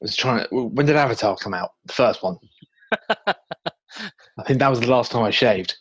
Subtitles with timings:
[0.00, 0.46] was trying.
[0.48, 1.70] To, when did Avatar come out?
[1.86, 2.36] The first one.
[3.26, 5.76] I think that was the last time I shaved.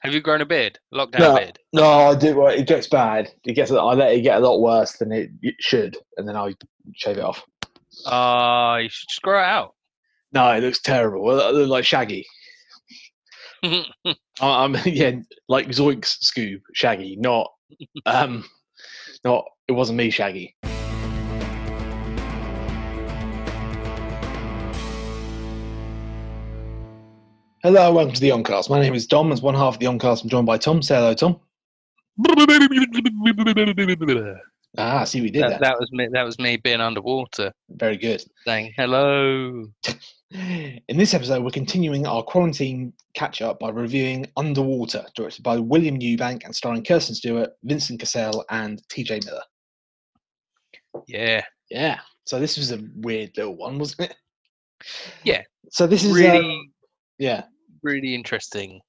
[0.00, 0.78] Have you grown a beard?
[0.94, 1.36] Lockdown No.
[1.36, 1.58] beard.
[1.72, 2.46] No, I do.
[2.46, 3.30] It gets bad.
[3.44, 3.70] It gets.
[3.70, 6.54] I let it get a lot worse than it it should, and then I
[6.94, 7.44] shave it off.
[8.06, 9.74] Uh, you should just grow it out.
[10.32, 11.28] No, it looks terrible.
[11.40, 12.26] I look like Shaggy.
[13.64, 13.84] I-
[14.40, 15.16] I'm yeah,
[15.48, 17.50] like Zoinks Scoob Shaggy, not
[18.06, 18.44] um,
[19.24, 19.44] not.
[19.66, 20.56] It wasn't me, Shaggy.
[27.68, 28.70] Hello, welcome to the Oncast.
[28.70, 29.30] My name is Dom.
[29.30, 30.80] As one half of the Oncast, I'm joined by Tom.
[30.80, 31.38] Say hello, Tom.
[34.78, 35.60] Ah, see, we did that, that.
[35.60, 36.08] that was me.
[36.10, 38.24] That was me being underwater, Very good.
[38.46, 39.66] saying hello.
[40.30, 45.98] In this episode, we're continuing our quarantine catch up by reviewing Underwater, directed by William
[45.98, 49.42] Eubank and starring Kirsten Stewart, Vincent Cassel, and TJ Miller.
[51.06, 51.98] Yeah, Yeah.
[52.24, 54.16] So this was a weird little one, wasn't it?
[55.22, 55.42] Yeah.
[55.70, 56.70] So this is uh, really,
[57.18, 57.42] yeah.
[57.82, 58.80] Really interesting.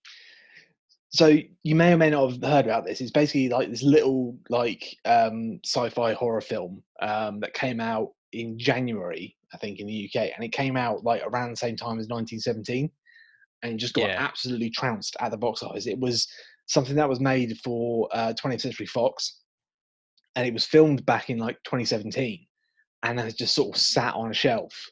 [1.12, 3.02] So you may or may not have heard about this.
[3.02, 8.60] It's basically like this little like um, sci-fi horror film um, that came out in
[8.60, 12.00] January, I think, in the UK, and it came out like around the same time
[12.00, 12.92] as 1917,
[13.64, 14.18] and just got Yeah.
[14.20, 15.88] absolutely trounced at the box office.
[15.88, 16.28] It was
[16.68, 19.40] something that was made for uh, 20th Century Fox,
[20.36, 22.46] and it was filmed back in like 2017,
[23.02, 24.92] and has just sort of sat on a shelf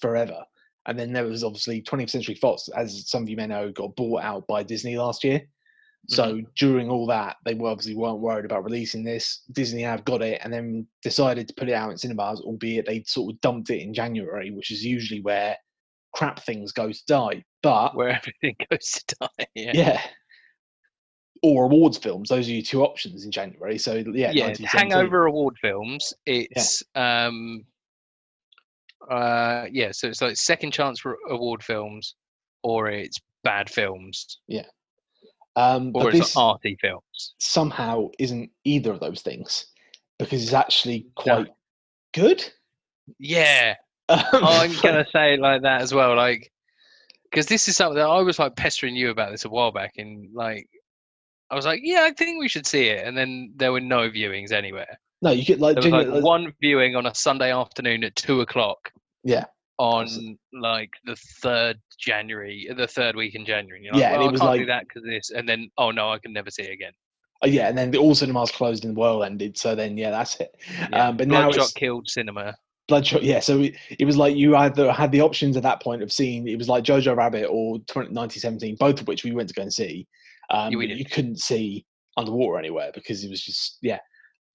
[0.00, 0.42] forever.
[0.88, 3.94] And then there was obviously 20th Century Fox, as some of you may know, got
[3.94, 5.42] bought out by Disney last year.
[6.10, 9.42] So during all that, they were obviously weren't worried about releasing this.
[9.52, 13.02] Disney have got it, and then decided to put it out in cinemas, albeit they
[13.02, 15.56] sort of dumped it in January, which is usually where
[16.14, 17.44] crap things go to die.
[17.62, 19.46] But Where everything goes to die.
[19.54, 19.72] Yeah.
[19.74, 20.00] yeah,
[21.42, 23.76] or awards films; those are your two options in January.
[23.76, 24.90] So yeah, yeah, 1917.
[24.90, 26.14] Hangover Award films.
[26.24, 27.66] It's um,
[29.10, 29.90] uh, yeah.
[29.92, 32.14] So it's like second chance for award films,
[32.62, 34.66] or it's bad films, Yeah.
[35.56, 37.34] Um, or but it's this arty films.
[37.38, 39.66] somehow isn't either of those things
[40.18, 41.48] because it's actually quite
[42.14, 42.44] good.
[43.18, 43.74] Yeah,
[44.08, 46.52] Um, I'm gonna say it like that as well, like
[47.30, 49.94] because this is something that I was like pestering you about this a while back,
[49.96, 50.68] and like
[51.50, 54.08] I was like, yeah, I think we should see it, and then there were no
[54.10, 54.98] viewings anywhere.
[55.22, 58.40] No, you get like, There was like one viewing on a Sunday afternoon at two
[58.40, 58.90] o'clock.
[59.24, 59.44] Yeah.
[59.78, 63.84] On like the third January, the third week in January.
[63.84, 65.48] You're like, Yeah, and well, it was I can't like- do that because this, and
[65.48, 66.92] then oh no, I can never see it again.
[67.40, 69.56] Oh, yeah, and then the all cinemas closed and the world ended.
[69.56, 70.56] So then, yeah, that's it.
[70.90, 71.08] Yeah.
[71.08, 72.56] Um, but now Bloodshot it's killed cinema.
[72.88, 73.22] Bloodshot.
[73.22, 76.10] Yeah, so it, it was like you either had the options at that point of
[76.12, 79.54] seeing it was like Jojo Rabbit or 20, 1917, both of which we went to
[79.54, 80.08] go and see.
[80.50, 81.84] Um, Yeah, you couldn't see
[82.16, 83.98] underwater anywhere because it was just yeah.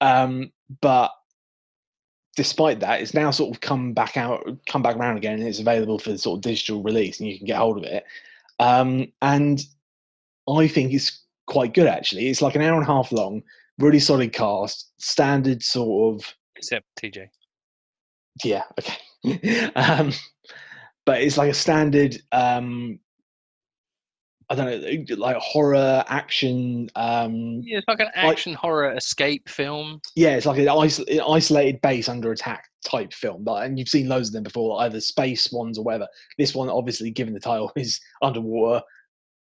[0.03, 1.11] Um, but
[2.35, 5.59] despite that, it's now sort of come back out, come back around again, and it's
[5.59, 8.03] available for sort of digital release, and you can get hold of it.
[8.59, 9.61] Um, and
[10.49, 12.27] I think it's quite good actually.
[12.27, 13.43] It's like an hour and a half long,
[13.79, 17.29] really solid cast, standard sort of Except TJ.
[18.43, 20.11] yeah okay um
[21.05, 22.99] but it's like a standard um
[24.53, 29.99] i don't know like horror action um Yeah, it's like an action horror escape film.
[30.15, 33.87] yeah it's like an isol- an isolated base under attack type film like, and you've
[33.89, 37.39] seen loads of them before either space ones or whatever this one obviously given the
[37.39, 38.83] title is underwater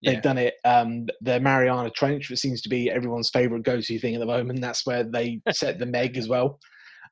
[0.03, 0.21] they've Yeah.
[0.21, 4.19] done it um the mariana trench which seems to be everyone's favorite go-to thing at
[4.19, 6.59] the moment that's where they set the meg as well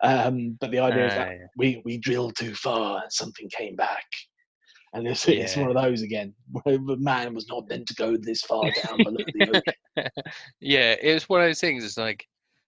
[0.04, 1.48] um but the idea is Ah, that yeah.
[1.58, 4.04] we we drilled too far and something came back.
[4.96, 6.34] And it's, it's one of those again,
[6.66, 9.62] man was not meant to go this far down below the
[9.98, 10.10] ocean.
[10.62, 11.84] yeah, it was one of those things.
[11.84, 12.26] It's like,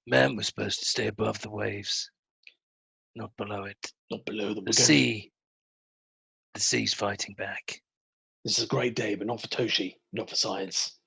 [0.08, 2.12] man was supposed to stay above the waves,
[3.16, 3.94] not below it.
[4.12, 4.66] Not below them.
[4.66, 5.32] The sea,
[6.54, 7.82] the sea's fighting back.
[8.44, 10.98] This is a great day, but not for Toshi, not for science.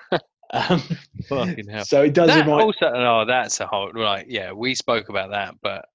[0.52, 0.80] um,
[1.28, 1.84] Fucking hell.
[1.84, 2.62] so it does That remind.
[2.62, 4.26] also, no, that's a whole right.
[4.28, 5.86] Yeah, we spoke about that, but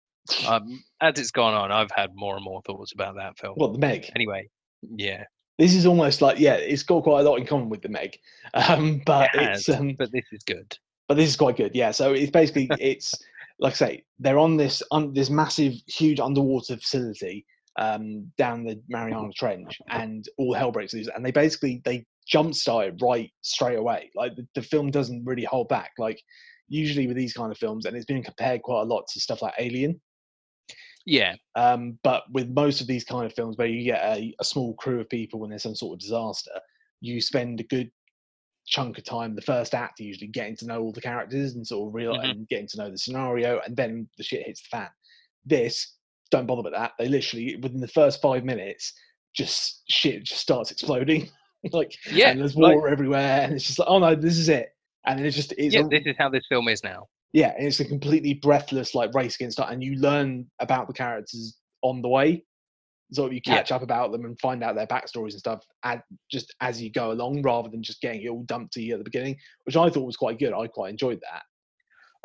[0.45, 3.53] um, as it's gone on, I've had more and more thoughts about that film.
[3.55, 4.09] What the Meg?
[4.13, 4.49] Anyway,
[4.81, 5.23] yeah,
[5.57, 8.17] This is almost like yeah, it's got quite a lot in common with the Meg,
[8.53, 10.77] um, but it it's um, but this is good.
[11.07, 11.71] but this is quite good.
[11.73, 13.13] Yeah, so it's basically it's
[13.59, 17.45] like I say they're on this un, this massive, huge underwater facility
[17.77, 21.09] um, down the Mariana Trench, and all hell breaks loose.
[21.15, 24.11] And they basically they jump it right straight away.
[24.15, 25.91] Like the, the film doesn't really hold back.
[25.97, 26.21] Like
[26.67, 29.41] usually with these kind of films, and it's been compared quite a lot to stuff
[29.41, 29.99] like Alien.
[31.09, 34.43] Yeah, Um, but with most of these kind of films where you get a, a
[34.43, 36.51] small crew of people when there's some sort of disaster,
[36.99, 37.89] you spend a good
[38.65, 41.87] chunk of time, the first act, usually getting to know all the characters and sort
[41.87, 42.29] of real Mhm.
[42.31, 44.89] and getting to know the scenario, and then the shit hits the fan.
[45.45, 45.95] This,
[46.29, 46.91] don't bother with that.
[46.99, 48.91] They literally within the first five minutes,
[49.33, 51.29] just shit just starts exploding.
[51.71, 54.49] like Yeah, and there's like- water everywhere, and it's just like, oh no, this is
[54.49, 54.75] it.
[55.05, 57.07] And it's just it's yeah, a, this is how this film is now.
[57.37, 60.93] Yeah, and it's a completely breathless like race against time, and you learn about the
[60.93, 62.43] characters on the way.
[63.11, 63.57] So you Yeah.
[63.57, 66.01] catch up about them and find out their backstories and stuff, and
[66.31, 68.97] just as you go along, rather than just getting it all dumped to you at
[68.97, 70.51] the beginning, which I thought was quite good.
[70.51, 71.43] I quite enjoyed that.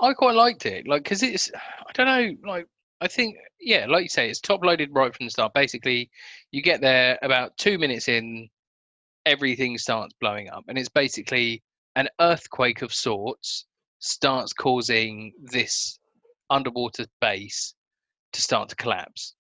[0.00, 2.66] I quite liked it, like because it's I don't know, like
[3.02, 5.52] I think yeah, like you say, it's top loaded right from the start.
[5.52, 6.10] Basically,
[6.52, 8.48] you get there about two minutes in,
[9.26, 11.62] everything starts blowing up, and it's basically
[11.96, 13.66] an earthquake of sorts
[14.02, 15.99] starts causing this
[16.50, 17.75] underwater base
[18.32, 19.34] to start to collapse,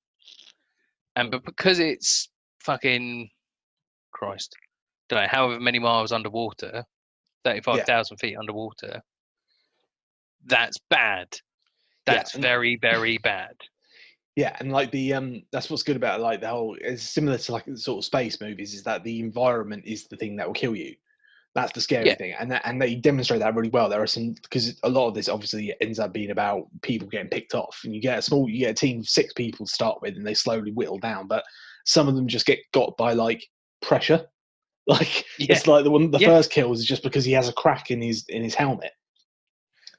[1.16, 2.30] and but because it's
[2.60, 3.28] fucking
[4.12, 4.54] Christ,
[5.08, 6.84] don't know, however many miles underwater,
[7.44, 9.02] thirty-five thousand feet underwater.
[10.46, 11.28] That's bad.
[12.06, 13.54] Yeah, That's and- very, very bad.
[14.34, 16.74] Yeah, and like the um, that's what's good about like the whole.
[16.80, 20.16] It's similar to like the sort of space movies, is that the environment is the
[20.16, 20.94] thing that will kill you.
[21.54, 22.14] That's the scary Yeah.
[22.14, 23.88] thing, and that, and they demonstrate that really well.
[23.90, 27.28] There are some because a lot of this obviously ends up being about people getting
[27.28, 29.72] picked off, and you get a small, you get a team of six people to
[29.72, 31.26] start with, and they slowly whittle down.
[31.26, 31.44] But
[31.84, 33.44] some of them just get got by like
[33.80, 34.26] pressure.
[34.88, 35.54] Like Yeah.
[35.54, 36.26] it's like the one the Yeah.
[36.26, 38.90] first kills is just because he has a crack in his in his helmet,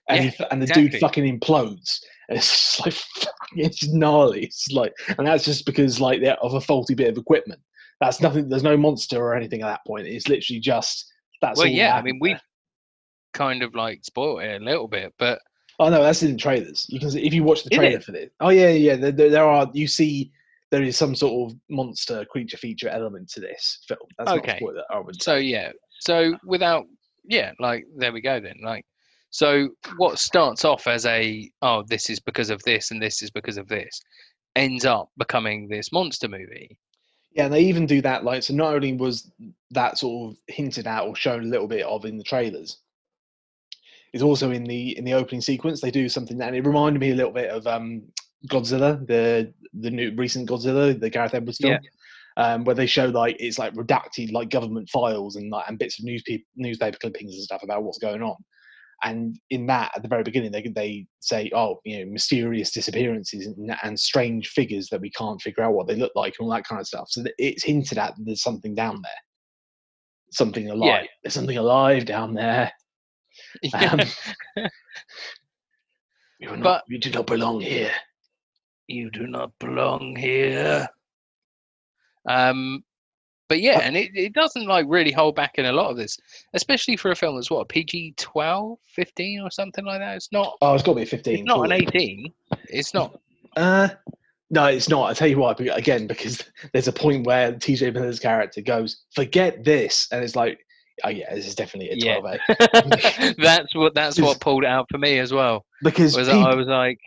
[0.09, 2.01] and he, and the dude fucking implodes.
[2.27, 2.95] And it's just like
[3.55, 4.43] it's gnarly.
[4.43, 7.61] It's like, and that's just because like they're of a faulty bit of equipment.
[8.01, 8.49] That's nothing.
[8.49, 10.05] There's no monster or anything at that point.
[10.07, 11.12] It's literally just
[11.43, 11.59] that's.
[11.59, 12.35] well, yeah, I mean, we
[13.33, 15.39] kind of like spoiled it a little bit, but
[15.79, 16.85] Oh no, that's in trailers.
[16.89, 18.29] You can see if you watch the trailer for this.
[18.39, 18.95] Oh yeah, yeah.
[18.95, 19.69] There, there, there are.
[19.73, 20.31] You see,
[20.71, 23.99] there is some sort of monster creature feature element to this film.
[24.17, 24.47] That's Okay.
[24.47, 24.83] not a spoiler.
[24.91, 25.41] I would so say.
[25.41, 26.85] yeah, so without,
[27.25, 28.55] yeah, like there we go then.
[28.63, 28.85] Like,
[29.31, 33.31] so what starts off as a oh, this is because of this and this is
[33.31, 33.99] because of this,
[34.55, 36.77] ends up becoming this monster movie.
[37.33, 38.23] Yeah, and they even do that.
[38.23, 39.31] Like, so not only was
[39.71, 42.77] that sort of hinted at or shown a little bit of in the trailers,
[44.13, 45.81] it's also in the in the opening sequence.
[45.81, 48.03] They do something that and it reminded me a little bit of um,
[48.47, 51.79] Godzilla, the the new recent Godzilla, the Gareth Edwards film,
[52.37, 55.97] um, where they show like it's like redacted like government files and like and bits
[55.99, 58.35] of newspaper newspaper clippings and stuff about what's going on.
[59.05, 63.47] And in that, at the very beginning, they they say, "Oh, you know, mysterious disappearances
[63.47, 66.53] and, and strange figures that we can't figure out what they look like, and all
[66.53, 69.11] that kind of stuff." So it's hinted at that there's something down there,
[70.31, 71.07] something alive.
[71.23, 72.71] There's something alive down there.
[73.73, 73.99] Um,
[74.57, 74.69] are
[76.57, 77.91] not, But- we do not belong here.
[78.87, 80.87] you do not belong here.
[82.29, 82.83] Um,
[83.49, 86.17] but yeah, and it, it doesn't like really hold back in a lot of this,
[86.53, 90.15] especially for a film that's what PG 12, 15 or something like that.
[90.15, 90.57] It's not.
[90.61, 91.33] Oh, it's got to be 15.
[91.33, 92.31] It's not an 18.
[92.69, 93.19] It's not.
[93.55, 93.89] Uh,
[94.49, 95.09] no, it's not.
[95.09, 95.53] I tell you why.
[95.73, 100.65] Again, because there's a point where TJ Miller's character goes, "Forget this," and it's like,
[101.03, 102.19] "Oh yeah, this is definitely a Yeah.
[102.19, 105.65] 12A." that's what that's what pulled it out for me as well.
[105.81, 106.99] Because Was I was like,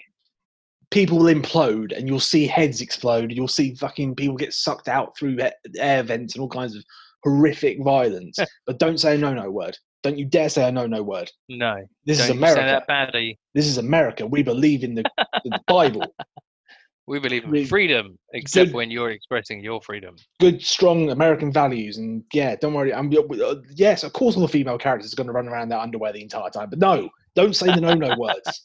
[0.90, 3.32] people will implode, and you'll see heads explode.
[3.32, 5.38] You'll see fucking people get sucked out through
[5.78, 6.84] air vents and all kinds of
[7.24, 8.38] horrific violence.
[8.66, 9.76] but don't say a no-no word.
[10.02, 11.30] Don't you dare say a no-no word.
[11.48, 12.70] no, This is don't you say America.
[12.70, 13.38] that badly.
[13.54, 14.26] This is America.
[14.26, 15.04] We believe in the,
[15.44, 16.14] the Bible.
[17.08, 20.16] We believe in freedom, except good- when you're expressing your freedom.
[20.40, 21.98] good, strong American values.
[21.98, 22.92] And yeah, don't worry.
[22.92, 25.68] I'm, uh, yes, of course, all the female characters are going to run around in
[25.68, 26.68] their underwear the entire time.
[26.68, 28.64] But no, don't say the no-no words.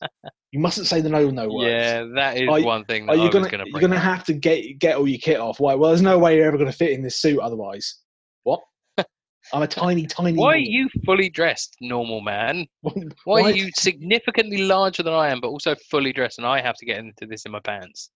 [0.51, 1.69] You mustn't say the no-no words.
[1.69, 3.63] Yeah, that is Are one thing that Are you going to?
[3.67, 5.59] You're gonna have to get get all your kit off?
[5.59, 5.75] Why?
[5.75, 7.99] Well, there's no way you're ever gonna fit in this suit otherwise.
[8.43, 8.61] What?
[9.53, 10.37] I'm a tiny, tiny.
[10.37, 12.65] Why are you fully dressed, normal man?
[12.81, 12.93] Why?
[13.25, 16.75] Why are you significantly larger than I am, but also fully dressed, and I have
[16.77, 18.09] to get into this in my pants?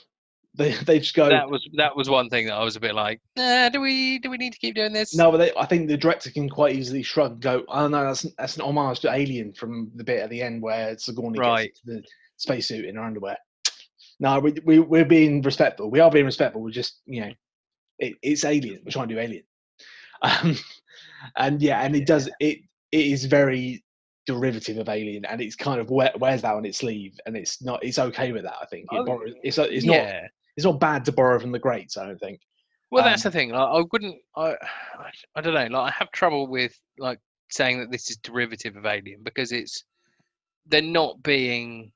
[0.59, 1.29] They they just go.
[1.29, 4.19] That was that was one thing that I was a bit like, nah, do we
[4.19, 5.15] do we need to keep doing this?
[5.15, 8.05] No, but they, I think the director can quite easily shrug and go, "Oh no,
[8.05, 11.67] that's that's an homage to Alien from the bit at the end where Sigourney Right.
[11.69, 12.03] gets the
[12.39, 13.37] spacesuit in her underwear."
[14.19, 15.91] No, we, we we're being respectful.
[15.91, 16.63] We are being respectful.
[16.63, 17.33] We're just you know,
[17.99, 18.81] it, it's Alien.
[18.85, 19.45] We're trying to do Alien,
[20.23, 20.57] um,
[21.37, 22.61] and yeah, and it does it.
[22.93, 23.85] It is very
[24.27, 27.63] derivative of Alien, and it's kind of wear, wears that on its sleeve, and it's
[27.63, 27.85] not.
[27.85, 28.57] It's okay with that.
[28.63, 30.29] I think it Oh, borrows, it's it's not yeah.
[30.57, 31.97] It's not bad to borrow from the greats.
[31.97, 32.41] I don't think.
[32.91, 33.51] Well, that's um, the thing.
[33.51, 34.17] Like, I wouldn't.
[34.37, 35.79] I, I I don't know.
[35.79, 37.19] Like I have trouble with like
[37.51, 39.85] saying that this is derivative of Alien because it's
[40.67, 41.93] they're not being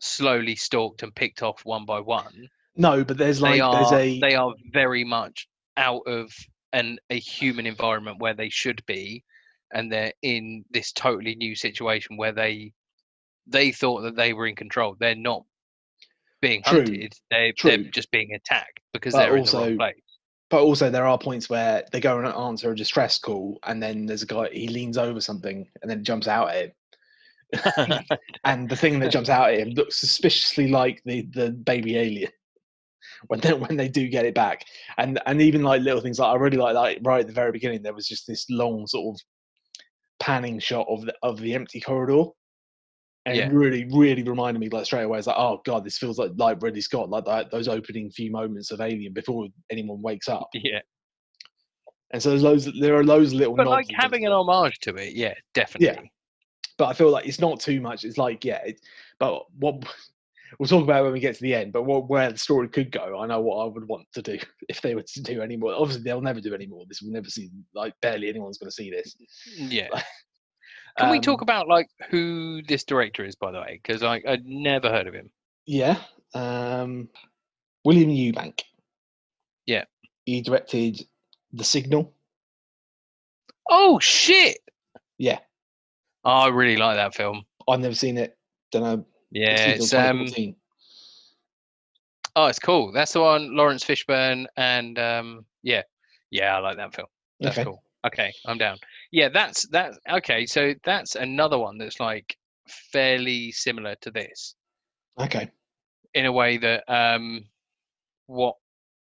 [0.00, 2.48] slowly stalked and picked off one by one.
[2.76, 6.32] No, but there's like they are there's a they are very much out of
[6.72, 9.24] an a human environment where they should be
[9.72, 12.72] and they're in this totally new situation where they
[13.46, 14.96] they thought that they were in control.
[14.98, 15.44] They're not
[16.40, 17.12] being True, hunted.
[17.30, 20.02] They they're just being attacked because But they're in the also- wrong place.
[20.50, 24.04] But also, there are points where they go and answer a distress call, and then
[24.06, 26.72] there's a guy he leans over something, and then jumps out at him,
[28.44, 32.32] and the thing that jumps out at him looks suspiciously like the the baby alien
[33.28, 34.64] when they when they do get it back,
[34.98, 37.52] and and even like little things like I really like like right at the very
[37.52, 39.20] beginning there was just this long sort of
[40.18, 42.24] panning shot of the of the empty corridor.
[43.30, 43.46] And Yeah.
[43.46, 45.18] it really, really reminded me like straight away.
[45.18, 48.30] It's like, oh god, this feels like like Ridley Scott, like that, those opening few
[48.32, 50.48] moments of Alien before anyone wakes up.
[50.54, 50.80] yeah,
[52.10, 53.54] And so there's loads, there are loads of little.
[53.54, 55.86] but like having an homage to it, yeah, definitely.
[56.02, 56.08] Yeah.
[56.76, 58.04] but I feel like it's not too much.
[58.04, 58.80] It's like, yeah, it,
[59.20, 59.76] but what
[60.58, 61.72] we'll talk about when we get to the end.
[61.72, 64.38] But what where the story could go, I know what I would want to do
[64.68, 65.72] if they were to do any more.
[65.74, 66.84] Obviously, they'll never do any more.
[66.88, 67.48] This will never see.
[67.74, 69.14] Like barely anyone's going to see this.
[69.56, 69.88] Yeah.
[70.98, 73.80] Can we talk Um, about like who this director is, by the way?
[73.82, 75.30] Because I I'd never heard of him.
[75.66, 75.96] Yeah,
[76.34, 77.08] um,
[77.84, 78.60] William Eubank.
[79.66, 79.84] Yeah.
[80.26, 81.06] he directed
[81.52, 82.12] The Signal.
[83.68, 84.58] Oh shit!
[85.18, 85.38] Yeah,
[86.24, 87.44] Oh, I really like that film.
[87.68, 88.36] I've never seen it.
[88.72, 89.06] Don't know.
[89.30, 90.26] Yeah, it's um
[92.36, 92.92] oh, it's cool.
[92.92, 95.82] That's the one Laurence Fishburne and um yeah,
[96.30, 97.08] yeah, I like that film.
[97.38, 97.64] That's okay.
[97.64, 97.82] cool.
[98.06, 98.78] Okay, I'm down.
[99.12, 100.46] Yeah, that's that's okay.
[100.46, 102.36] So that's another one that's like
[102.92, 104.54] fairly similar to this
[105.18, 105.50] Okay.
[106.14, 107.44] in a way that um
[108.26, 108.56] what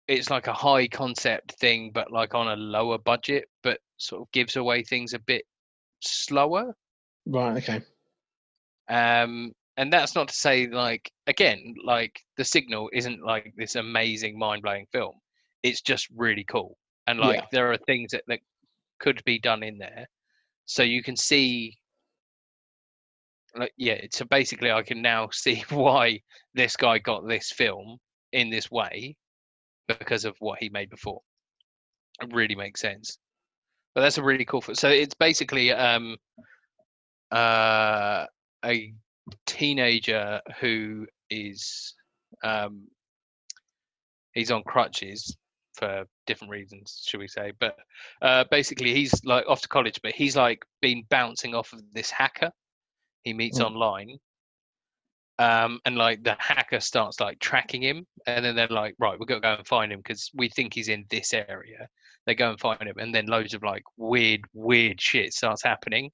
[0.08, 4.32] it's like a high concept thing, but like on a lower budget, but sort of
[4.32, 5.46] gives away things a bit
[6.02, 6.76] slower.
[7.26, 7.58] Right.
[7.58, 7.82] Okay.
[8.90, 14.38] um and that's not to say like again like the signal isn't like this amazing
[14.38, 15.14] mind-blowing film
[15.64, 17.46] it's just really cool and like Yeah.
[17.52, 18.40] there are things that, that
[19.00, 20.08] could be done in there.
[20.66, 21.78] So you can see
[23.58, 26.20] like yeah so basically i can now see why
[26.56, 27.98] this guy got this film
[28.34, 29.16] in this way
[29.88, 31.22] because of what he made before.
[32.22, 33.18] It really makes sense.
[33.94, 36.18] But that's a really cool fi- so it's basically um
[37.32, 38.26] uh
[38.64, 38.94] a
[39.46, 41.94] teenager who is
[42.44, 42.88] um
[44.34, 45.36] he's on crutches
[45.78, 47.76] for different reasons should we say but
[48.22, 52.10] uh basically he's like off to college but he's like been bouncing off of this
[52.10, 52.52] hacker
[53.24, 53.66] he meets Mm.
[53.66, 54.18] online
[55.38, 59.28] um and like the hacker starts like tracking him and then they're like right we've
[59.28, 61.88] got to go and find him because we think he's in this area
[62.26, 66.10] they go and find him and then loads of like weird weird shit starts happening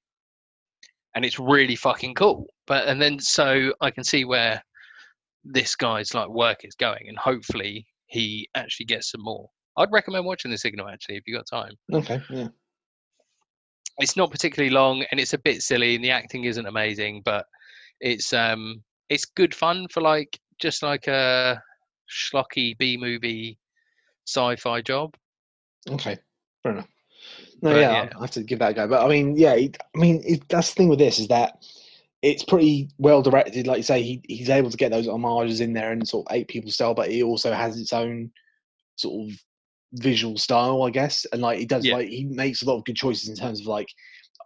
[1.16, 4.62] and it's really fucking cool but and then so i can see where
[5.44, 10.26] this guy's like work is going and hopefully he actually gets some more i'd recommend
[10.26, 12.22] watching the signal actually if you got time Okay.
[12.30, 12.50] Yeah.
[14.00, 17.46] it's not particularly long and it's a bit silly and the acting isn't amazing but
[18.00, 21.62] it's um it's good fun for like just like a
[22.10, 23.58] schlocky b movie
[24.28, 25.16] sci-fi job
[25.90, 26.18] Okay,
[26.62, 26.88] fair enough.
[27.62, 28.10] No, yeah, yeah.
[28.16, 28.88] I have to give that a go.
[28.88, 31.64] But I mean, yeah, I mean, it, that's the thing with this is that
[32.22, 33.68] it's pretty well directed.
[33.68, 36.36] Like you say, he he's able to get those homages in there and sort of
[36.36, 38.32] eight people style, but he also has its own
[38.96, 39.36] sort of
[39.94, 41.26] visual style, I guess.
[41.34, 41.96] And like he does, Yeah.
[41.96, 43.88] like he makes a lot of good choices in terms of like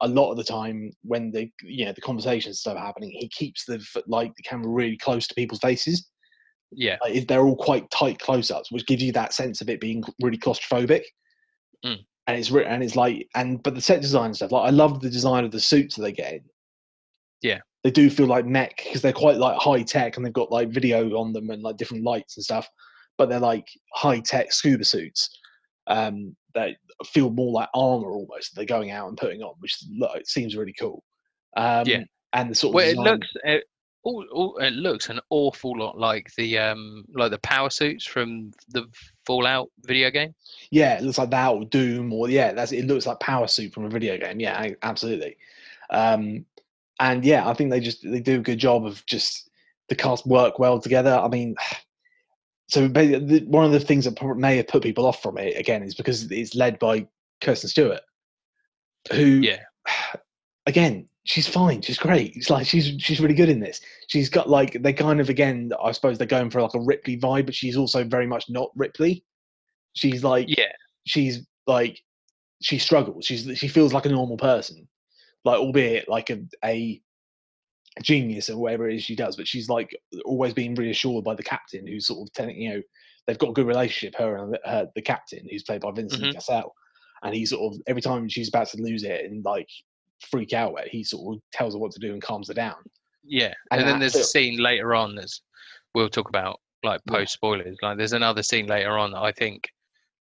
[0.02, 3.66] a lot of the time when the you know the conversations stuff happening, he keeps
[3.66, 6.10] the like the camera really close to people's faces.
[6.72, 10.04] yeah Like, they're all quite tight close-ups, which gives you that sense of it being
[10.22, 11.04] really claustrophobic.
[11.86, 12.00] Mm.
[12.28, 15.00] And it's written, and it's like, and but the set design stuff, like I love
[15.02, 16.42] the design of the suits that they get in.
[17.46, 17.60] Yeah.
[17.84, 20.70] they do feel like mech because they're quite like high tech and they've got like
[20.70, 22.68] video on them and like different lights and stuff.
[23.18, 25.30] But they're like high tech scuba suits
[25.88, 26.76] um, that
[27.06, 28.56] feel more like armor almost.
[28.56, 31.04] They're going out and putting on, which lo- it seems really cool.
[31.56, 32.04] Um, Yeah.
[32.34, 33.64] and the sort of well it looks it,
[34.04, 38.52] all, all, it looks an awful lot like the um like the power suits from
[38.70, 38.84] the
[39.26, 40.36] fallout video game
[40.70, 43.74] Yeah, it looks like that or Doom or yeah, that's it looks like Power Suit
[43.74, 44.40] from a video game.
[44.40, 45.38] Yeah, absolutely.
[45.90, 46.46] Um,
[47.00, 49.50] and yeah, I think they just they do a good job of just
[49.90, 51.12] the cast work well together.
[51.12, 51.56] I mean,
[52.68, 55.96] so one of the things that may have put people off from it again is
[55.96, 57.08] because it's led by
[57.42, 58.02] Kirsten Stewart,
[59.12, 59.60] who yeah
[60.66, 62.36] again she's fine, she's great.
[62.36, 63.82] It's like she's she's really good in this.
[64.08, 67.18] She's got like they kind of again I suppose they're going for like a Ripley
[67.18, 69.24] vibe, but she's also very much not Ripley.
[69.94, 70.72] She's like yeah
[71.06, 72.02] she's like
[72.62, 73.26] she struggles.
[73.26, 74.88] She's she feels like a normal person,
[75.46, 77.02] like albeit like a, a
[78.02, 79.38] genius or whatever it is she does.
[79.38, 82.82] But she's like always being reassured by the captain, who's sort of telling you know
[83.26, 84.20] they've got a good relationship.
[84.20, 86.34] Her and the, her, the captain, who's played by Vincent Mhm.
[86.34, 86.76] Cassel,
[87.24, 89.70] and he sort of every time she's about to lose it and like
[90.30, 92.76] freak out, he sort of tells her what to do and calms her down.
[93.24, 95.42] Yeah, And and, then there's a scene later on that's
[95.94, 97.78] we'll talk about like post spoilers.
[97.82, 99.70] Like there's another scene later on that I think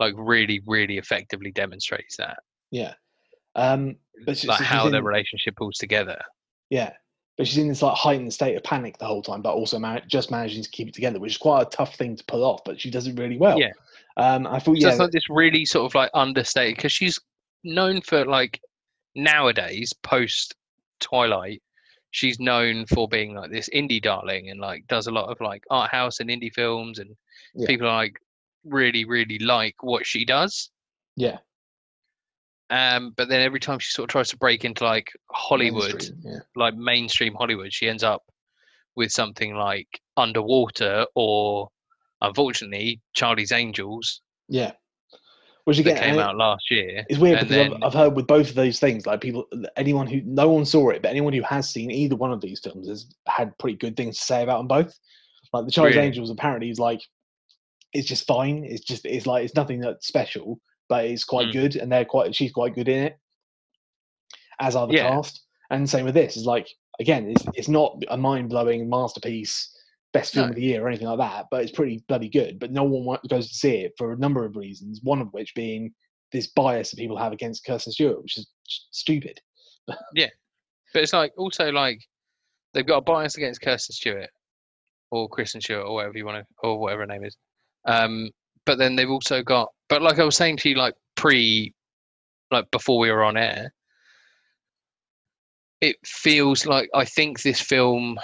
[0.00, 2.38] like really really effectively demonstrates that
[2.70, 2.94] Yeah.
[3.56, 6.20] Um, but like she's how their in- relationship pulls together.
[6.70, 6.92] Yeah,
[7.36, 10.02] but she's in this like heightened state of panic the whole time, but also man-
[10.06, 12.60] just managing to keep it together, which is quite a tough thing to pull off.
[12.64, 13.58] But she does it really well.
[13.58, 13.72] Yeah.
[14.16, 17.18] Um, I thought So yeah, it's like this really sort of like understated because she's
[17.64, 18.60] known for like
[19.14, 20.54] nowadays post
[21.00, 21.62] Twilight,
[22.12, 25.64] she's known for being like this indie darling and like does a lot of like
[25.70, 27.10] art house and indie films and
[27.54, 27.66] Yeah.
[27.66, 28.16] people are like
[28.64, 30.70] really really like what she does.
[31.16, 31.38] yeah,
[32.70, 36.20] Um, but then every time she sort of tries to break into like Hollywood, mainstream,
[36.24, 38.22] Yeah, like mainstream Hollywood, she ends up
[38.96, 41.68] with something like Underwater or,
[42.20, 44.72] unfortunately, Charlie's Angels yeah.
[45.64, 47.04] Which again, came out last year.
[47.08, 50.06] it's weird because then- I've, I've heard with both of those things, like people, anyone
[50.06, 52.86] who no one saw it, but anyone who has seen either one of these films
[52.86, 54.94] has had pretty good things to say about them both.
[55.54, 56.06] Like the Charlie's Really?
[56.08, 57.00] Angels, apparently is like
[57.94, 58.64] it's just fine.
[58.64, 61.52] It's just it's like it's nothing that's special, but it's quite Mm.
[61.52, 63.18] good, and they're quite she's quite good in it,
[64.60, 65.08] as are the Yeah.
[65.08, 65.42] cast.
[65.70, 66.36] And same with this.
[66.36, 66.68] Is like
[67.00, 69.74] again, it's it's not a mind blowing masterpiece,
[70.12, 70.50] best film No.
[70.50, 72.58] of the year or anything like that, but it's pretty bloody good.
[72.58, 75.00] But no one goes to see it for a number of reasons.
[75.02, 75.94] One of which being
[76.32, 78.48] this bias that people have against Kirsten Stewart, which is
[78.90, 79.40] stupid.
[79.86, 79.98] But
[81.02, 82.00] it's like also like
[82.72, 84.30] they've got a bias against Kirsten Stewart
[85.10, 87.36] or Kristen Stewart or whatever you want to or whatever her name is.
[87.84, 88.30] Um,
[88.66, 91.72] but then they've also got but like I was saying to you like pre
[92.50, 93.72] like before we were on air,
[95.80, 98.18] it feels like I think this film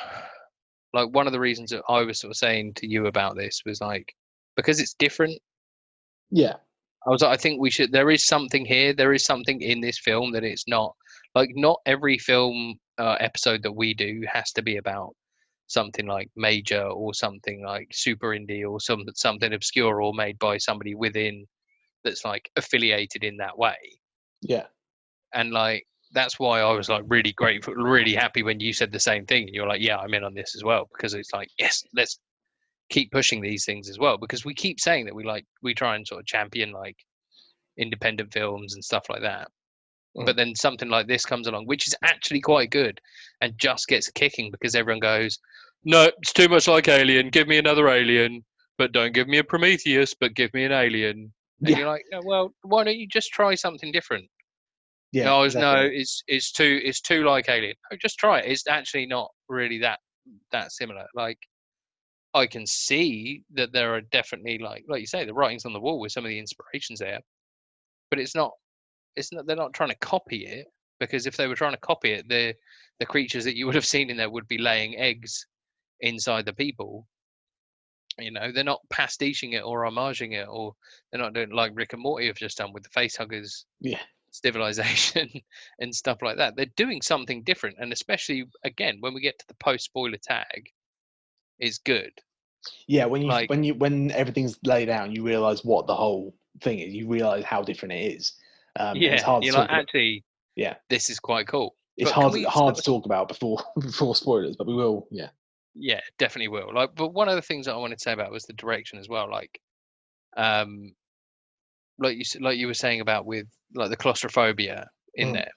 [0.92, 3.62] like one of the reasons that I was sort of saying to you about this
[3.64, 4.12] was like
[4.56, 5.40] because it's different
[6.30, 6.56] Yeah,
[7.06, 7.92] I was like, I think we should.
[7.92, 8.92] There is something here.
[8.92, 10.94] There is something in this film that it's not
[11.34, 15.14] like not every film uh, episode that we do has to be about
[15.70, 20.58] something like major or something like super indie or some something obscure or made by
[20.58, 21.46] somebody within
[22.02, 23.76] that's like affiliated in that way.
[24.42, 24.66] yeah,
[25.32, 28.98] And like that's why I was like really grateful, really happy when you said the
[28.98, 29.44] same thing.
[29.44, 32.18] And you're like, yeah, I'm in on this as well because it's like, yes, let's
[32.90, 35.94] keep pushing these things as well because we keep saying that we like we try
[35.94, 36.96] and sort of champion like
[37.78, 39.48] independent films and stuff like that.
[40.16, 40.26] Mm.
[40.26, 43.00] But then something like this comes along, which is actually quite good
[43.40, 45.38] and just gets a kicking because everyone goes,
[45.84, 47.30] No, it's too much like Alien.
[47.30, 48.44] Give me another alien,
[48.76, 51.32] but don't give me a Prometheus, but give me an alien.
[51.60, 51.78] And Yeah.
[51.78, 54.28] you're like, "Oh, well, why don't you just try something different?
[55.12, 55.24] yeah.
[55.24, 57.74] no, it's- no, it's it's too it's too like Alien.
[57.90, 58.50] No, just try it.
[58.50, 59.98] It's actually not really that
[60.52, 61.06] that similar.
[61.14, 61.38] Like
[62.32, 65.80] I can see that there are definitely like like you say, the writings on the
[65.80, 67.18] wall with some of the inspirations there.
[68.10, 68.52] But it's not
[69.16, 70.66] it's not they're not trying to copy it
[71.00, 72.54] because if they were trying to copy it, the
[73.00, 75.44] the creatures that you would have seen in there would be laying eggs
[76.00, 77.06] inside the people.
[78.18, 80.74] You know, they're not pastiching it or homaging it or
[81.10, 84.00] they're not doing like Rick and Morty have just done with the face huggers Yeah.
[84.30, 85.30] civilization
[85.80, 86.54] and stuff like that.
[86.56, 90.68] They're doing something different, and especially again when we get to the post spoiler tag,
[91.58, 92.12] is good.
[92.86, 96.34] Yeah, when you Like- when you when everything's laid out, you realize what the whole
[96.62, 96.92] thing is.
[96.92, 98.32] You realize how different it is.
[98.78, 100.24] Um, yeah, it's hard to like actually,
[100.56, 100.76] Yeah.
[100.90, 101.76] this is quite cool.
[101.96, 105.06] It's but hard hard to talk about before before spoilers, but we will.
[105.10, 105.30] Yeah,
[105.74, 106.74] Yeah, definitely will.
[106.74, 108.98] Like, but one of the things that I wanted to say about was the direction
[108.98, 109.30] as well.
[109.30, 109.60] Like,
[110.36, 110.94] um,
[111.98, 115.32] like you like you were saying about with like the claustrophobia in Mm.
[115.34, 115.50] there.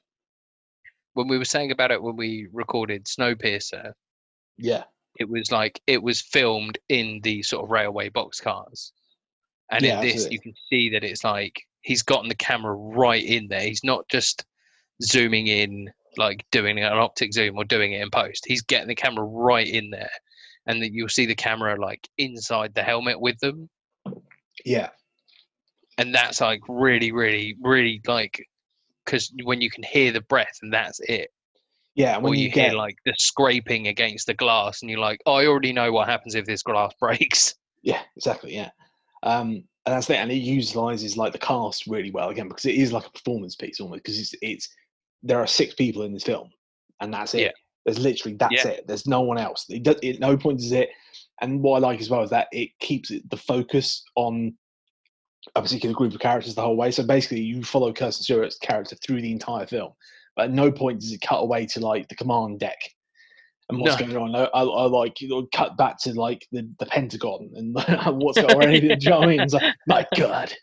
[1.13, 3.93] When we were saying about it when we recorded Snowpiercer,
[4.57, 4.83] yeah,
[5.19, 8.91] it was like it was filmed in the sort of railway boxcars
[9.71, 10.35] and Yeah, in this absolutely.
[10.35, 14.07] you can see that it's like he's gotten the camera right in there he's not
[14.09, 14.45] just
[15.03, 18.95] zooming in like doing an optic zoom or doing it in post he's getting the
[18.95, 20.09] camera right in there
[20.67, 23.69] and that you'll see the camera like inside the helmet with them
[24.65, 24.89] yeah,
[25.97, 28.45] and that's like really really really like
[29.03, 31.29] because when you can hear the breath and that's it
[31.95, 32.15] yeah.
[32.15, 34.99] and or When you, you, get hear like the scraping against the glass and you're
[34.99, 38.71] like oh, i already know what happens if this glass breaks yeah, exactly, yeah.
[39.21, 40.15] Um, and that's it.
[40.15, 43.55] And it utilizes like the cast really well again because it is like a performance
[43.55, 44.69] piece almost because it's it's
[45.23, 46.49] there are six people in this film
[47.01, 47.41] and that's it.
[47.41, 47.51] Yeah.
[47.85, 48.71] There's literally that's Yeah.
[48.71, 48.87] it.
[48.87, 49.65] There's no one else.
[49.69, 50.89] It does, at no point is it.
[51.41, 54.53] And what I like as well is that it keeps it, the focus on
[55.55, 56.91] a particular group of characters the whole way.
[56.91, 59.91] So basically, you follow Kirsten Stewart's character through the entire film,
[60.35, 62.77] but at no point does it cut away to like the command deck
[63.69, 64.05] and what's No.
[64.07, 64.35] going on.
[64.35, 67.73] I, I, I like you know, cut back to like the, the Pentagon and
[68.21, 68.79] what's going on.
[68.79, 69.41] do you know what I mean?
[69.41, 70.53] It's like, my God,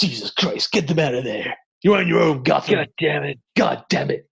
[0.00, 1.54] Jesus Christ, get them out of there.
[1.82, 2.76] You're on your own, Gotham.
[2.76, 4.28] God, damn it God damn it.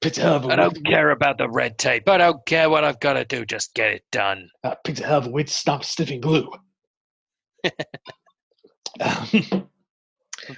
[0.00, 0.22] Peter.
[0.22, 2.08] I don't care about the red tape.
[2.08, 3.44] I don't care what I've got to do.
[3.44, 4.48] Just get it done.
[4.62, 6.48] Uh, Peter Hervel with stop sniffing glue.
[9.00, 9.68] um,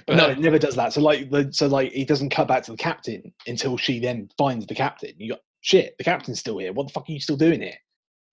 [0.07, 0.93] but no, it never does that.
[0.93, 4.29] So like, the, so like, he doesn't cut back to the captain until she then
[4.37, 5.13] finds the captain.
[5.17, 5.95] You got shit.
[5.97, 6.73] The captain's still here.
[6.73, 7.77] What the fuck are you still doing here?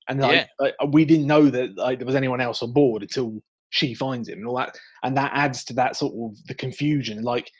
[0.08, 0.46] And like, Yeah.
[0.58, 4.28] like, we didn't know that like there was anyone else on board until she finds
[4.28, 4.78] him and all that.
[5.02, 7.22] And that adds to that sort of the confusion.
[7.22, 7.50] Like,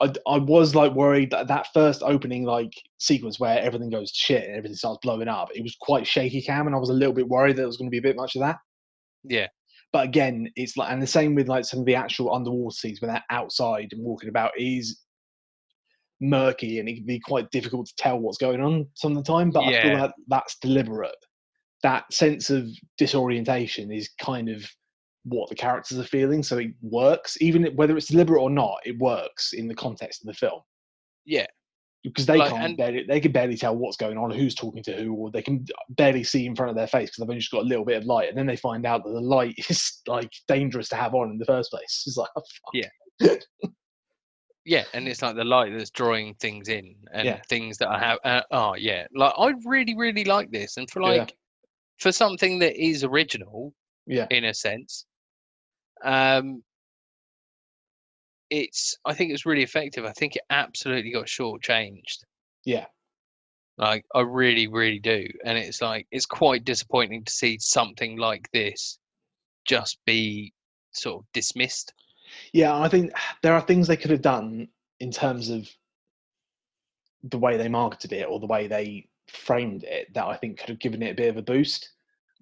[0.00, 4.18] I, I was like worried that that first opening like sequence where everything goes to
[4.18, 5.48] shit and everything starts blowing up.
[5.54, 7.78] It was quite shaky cam, and I was a little bit worried that there was
[7.78, 8.58] going to be a bit much of that.
[9.24, 9.46] Yeah.
[9.90, 13.00] But again, it's like, and the same with like some of the actual underwater scenes
[13.00, 15.00] when they're outside and walking about is
[16.20, 19.32] murky and it can be quite difficult to tell what's going on some of the
[19.32, 19.50] time.
[19.50, 20.02] But I feel Yeah.
[20.02, 21.16] like that's deliberate.
[21.82, 24.68] That sense of disorientation is kind of
[25.28, 27.36] what the characters are feeling, so it works.
[27.40, 30.60] Even whether it's deliberate or not, it works in the context of the film
[31.24, 31.46] Yeah.
[32.04, 34.82] because they Like, can't and- barely, they can barely tell what's going on, who's talking
[34.84, 37.40] to who, or they can barely see in front of their face because they've only
[37.40, 39.54] just got a little bit of light, and then they find out that the light
[39.68, 42.04] is like dangerous to have on in the first place.
[42.06, 42.74] It's like, oh, fuck.
[43.20, 43.34] Yeah.
[44.64, 47.40] Yeah, and it's like the light that's drawing things in and Yeah.
[47.48, 48.18] things that I have.
[48.22, 49.06] Uh, oh, yeah.
[49.14, 51.08] Like I really, really like this, and for Yeah.
[51.20, 51.34] like
[51.98, 53.72] for something that is original
[54.06, 55.06] yeah, in a sense,
[56.04, 56.62] um,
[58.50, 58.96] it's.
[59.04, 60.04] I think it's really effective.
[60.04, 62.24] I think it absolutely got shortchanged.
[62.64, 62.86] yeah,
[63.76, 68.48] Like I really, really do, and it's like it's quite disappointing to see something like
[68.52, 68.98] this
[69.66, 70.52] just be
[70.92, 71.92] sort of dismissed.
[72.52, 72.76] yeah.
[72.78, 74.68] I think there are things they could have done
[75.00, 75.68] in terms of
[77.22, 80.68] the way they marketed it or the way they framed it that I think could
[80.70, 81.90] have given it a bit of a boost.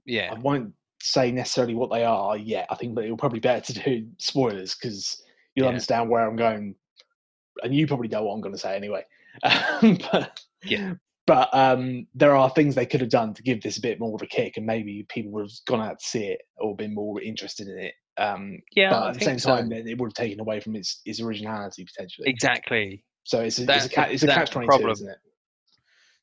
[0.05, 0.73] Yeah, I won't
[1.07, 2.66] say necessarily what they are yet.
[2.71, 5.23] I think that it'll probably be better to do spoilers because
[5.55, 5.71] you'll Yeah.
[5.71, 6.75] understand where I'm going,
[7.62, 9.05] and you probably know what I'm going to say anyway.
[9.42, 10.95] Um, but Yeah.
[11.27, 14.14] but um, there are things they could have done to give this a bit more
[14.14, 16.95] of a kick, and maybe people would have gone out to see it or been
[16.95, 17.95] more interested in it.
[18.16, 18.90] Um, yeah.
[18.90, 21.21] but I at the same time, then it would have taken away from its its
[21.21, 22.29] originality potentially.
[22.31, 23.05] exactly.
[23.25, 24.90] So it's a, it's a, ca- it's a catch twenty two, problem.
[24.92, 25.19] isn't it?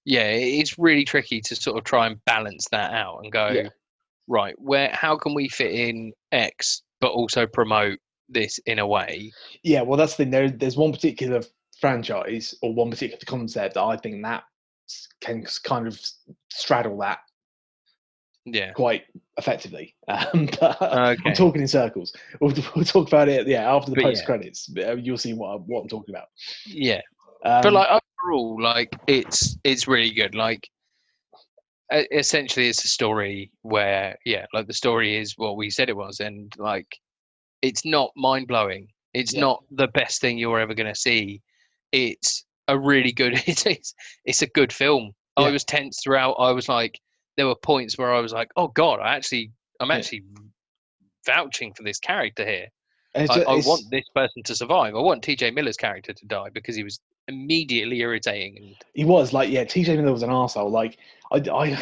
[0.06, 3.70] yeah it's really tricky to sort of try and balance that out and go Yeah.
[4.28, 9.30] Right where how can we fit in x but also promote this in a way
[9.64, 10.32] Yeah, well, that's the thing.
[10.32, 11.42] There, there's one particular
[11.80, 14.44] franchise or one particular concept that I think that
[15.20, 16.00] can kind of
[16.52, 17.20] straddle that
[18.46, 19.04] yeah quite
[19.38, 19.96] effectively.
[20.08, 21.30] Um, but Okay.
[21.30, 22.14] I'm talking in circles.
[22.40, 23.48] We'll, we'll talk about it.
[23.48, 24.08] Yeah, after the But yeah.
[24.10, 26.28] post credits, uh, you'll see what I'm- what I'm talking about.
[26.66, 27.02] yeah
[27.46, 30.70] Um, but like overall like it's it's really good like
[31.92, 36.20] essentially it's a story where yeah like the story is what we said it was
[36.20, 36.88] and like
[37.62, 38.88] it's not mind-blowing.
[39.14, 39.42] It's Yeah.
[39.42, 41.42] not the best thing you're ever going to see.
[41.94, 43.94] It's a really good it's it's,
[44.26, 45.12] it's a good film.
[45.38, 46.34] I was tense throughout.
[46.34, 47.00] I was like
[47.38, 49.96] there were points where i was like oh god i actually i'm Yeah.
[49.98, 50.24] actually
[51.26, 52.68] vouching for this character here.
[53.16, 53.26] I
[53.66, 54.96] want this person to survive.
[54.96, 59.50] I want tj miller's character to die because he was immediately irritating he was like,
[59.50, 60.72] yeah, TJ Miller was an arsehole.
[60.72, 60.98] Like,
[61.32, 61.80] I, I,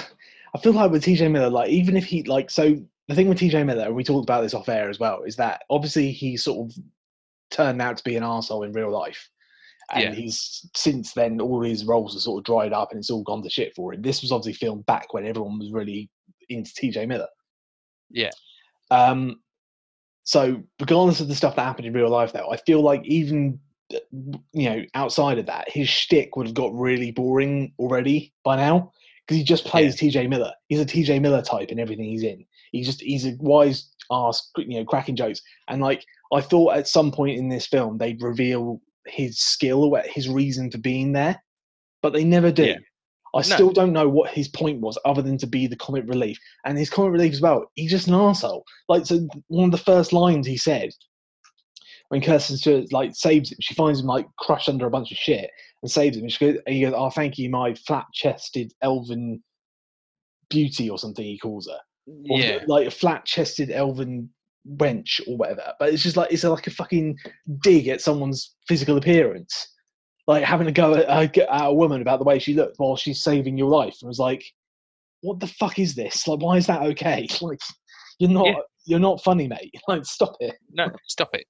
[0.53, 3.39] I feel like with TJ Miller, like, even if he, like, so the thing with
[3.39, 6.37] TJ Miller, and we talked about this off air as well, is that obviously he
[6.37, 6.77] sort of
[7.49, 9.29] turned out to be an arsehole in real life.
[9.93, 10.11] And Yeah.
[10.13, 13.43] he's since then all his roles have sort of dried up and it's all gone
[13.43, 14.01] to shit for him.
[14.01, 16.09] This was obviously filmed back when everyone was really
[16.47, 17.27] into TJ Miller.
[18.09, 18.29] Yeah.
[18.89, 19.41] Um
[20.23, 23.59] so regardless of the stuff that happened in real life though, I feel like even
[24.11, 28.91] you know, outside of that, his shtick would have got really boring already by now
[29.25, 30.51] because he just plays TJ Miller.
[30.67, 32.45] He's a TJ Miller type in everything he's in.
[32.71, 35.41] He's just he's a wise ass, you know, cracking jokes.
[35.67, 40.01] And like I thought at some point in this film they'd reveal his skill or
[40.05, 41.41] his reason for being there,
[42.01, 42.65] but they never do.
[42.65, 42.77] Yeah.
[43.33, 43.43] I No.
[43.43, 46.37] still don't know what his point was other than to be the comic relief.
[46.65, 48.63] And his comic relief as well, he's just an arsehole.
[48.89, 50.89] Like so one of the first lines he said
[52.11, 55.17] when Kirsten Stewart like saves him, she finds him like crushed under a bunch of
[55.17, 55.49] shit
[55.81, 56.23] and saves him.
[56.23, 59.41] And she goes, and he goes, "Oh, thank you, my flat-chested elven
[60.49, 61.79] beauty," or something he calls her,
[62.29, 64.29] or yeah like a flat-chested elven
[64.75, 65.73] wench or whatever.
[65.79, 67.17] But it's just like it's like a fucking
[67.63, 69.69] dig at someone's physical appearance,
[70.27, 73.23] like having a go at, at a woman about the way she looked while she's
[73.23, 73.95] saving your life.
[74.01, 74.43] And it was like,
[75.21, 76.27] what the fuck is this?
[76.27, 77.25] Like, why is that okay?
[77.41, 77.59] Like,
[78.19, 78.47] you're not.
[78.47, 78.55] Yeah.
[78.85, 79.73] You're not funny, mate.
[79.87, 81.45] Like, stop it no stop it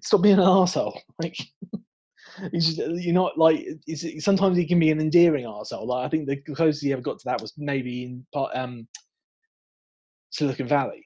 [0.00, 1.00] stop being an asshole.
[1.22, 1.36] Like,
[2.52, 3.66] you're not like.
[4.18, 5.86] Sometimes he can be an endearing asshole.
[5.86, 8.86] Like, I think the closest he ever got to that was maybe in part, um,
[10.30, 11.04] Silicon Valley.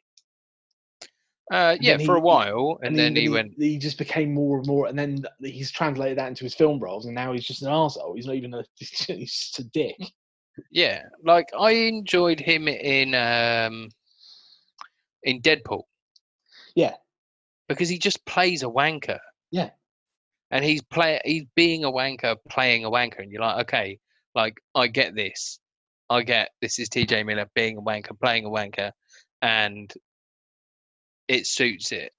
[1.50, 3.52] Uh, yeah, for a while, and, then, he, he, went.
[3.58, 7.04] He just became more and more, and then he's translated that into his film roles,
[7.04, 8.14] and now he's just an asshole.
[8.14, 8.64] He's not even a.
[8.76, 9.96] He's just a dick.
[10.70, 13.90] Yeah, like I enjoyed him in um
[15.24, 15.82] in Deadpool.
[16.74, 16.94] Yeah.
[17.72, 19.18] Because he just plays a wanker.
[19.50, 19.70] Yeah.
[20.50, 23.98] and he's play he's being a wanker, playing a wanker, and you're like, okay,
[24.34, 25.58] like I get this.
[26.10, 27.22] I get this is T.J.
[27.24, 28.92] Miller being a wanker, playing a wanker,
[29.40, 29.92] and
[31.28, 32.12] it suits it.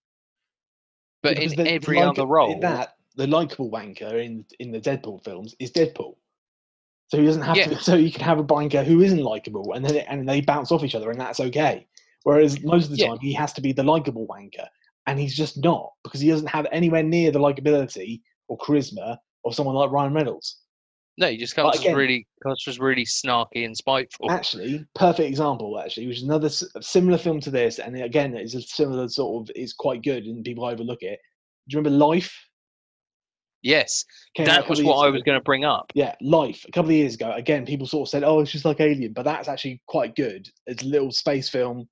[1.21, 4.71] But because in the- the every like- other role, that the likable wanker in in
[4.71, 6.15] the Deadpool films is Deadpool.
[7.09, 7.67] So he doesn't have Yeah.
[7.67, 7.75] to.
[7.79, 10.71] So you can have a wanker who isn't likable, and then it, and they bounce
[10.71, 11.87] off each other, and that's okay.
[12.23, 13.09] Whereas most of the Yeah.
[13.09, 14.67] time he has to be the likable wanker,
[15.07, 19.53] and he's just not because he doesn't have anywhere near the likability or charisma of
[19.55, 20.59] someone like Ryan Reynolds.
[21.17, 24.31] no, he just comes again- really comes just really snarky and spiteful.
[24.31, 25.79] Actually, perfect example.
[25.79, 29.55] Actually, which is another similar film to this, and again, it's a similar sort of.
[29.55, 31.19] It's quite good, and people overlook it.
[31.69, 32.33] Do you remember Life?
[33.61, 34.03] yes,
[34.35, 35.13] Came that was what I ago.
[35.13, 35.91] was going to bring up.
[35.95, 36.65] Yeah, Life.
[36.67, 39.13] A couple of years ago, again, people sort of said, "Oh, it's just like Alien,"
[39.13, 40.49] but that's actually quite good.
[40.67, 41.87] It's a little space film,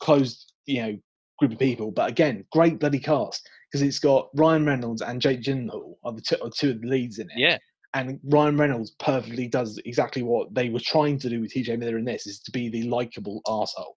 [0.00, 0.98] closed, you know,
[1.40, 1.90] group of people.
[1.90, 6.20] But again, great bloody cast because it's got Ryan Reynolds and Jake Gyllenhaal are the
[6.20, 7.38] two, are two of the leads in it.
[7.38, 7.58] Yeah,
[7.94, 11.98] And Ryan Reynolds perfectly does exactly what they were trying to do with TJ Miller
[11.98, 13.96] in this: is to be the likable asshole.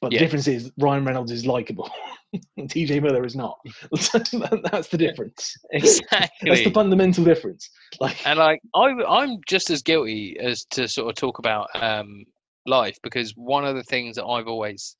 [0.00, 0.18] But Yeah.
[0.18, 1.90] the difference is Ryan Reynolds is likable,
[2.58, 3.58] TJ Miller is not.
[3.92, 5.54] that's the difference.
[5.72, 6.28] exactly.
[6.50, 7.70] That's the fundamental difference.
[8.00, 12.24] Like, and like I, I'm just as guilty as to sort of talk about um,
[12.66, 14.96] life because one of the things that I've always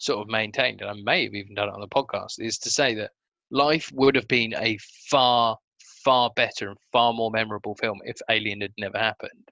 [0.00, 2.70] sort of maintained, and I may have even done it on the podcast, is to
[2.70, 3.12] say that
[3.50, 5.56] life would have been a far,
[6.04, 9.48] far better and far more memorable film if Alien had never happened.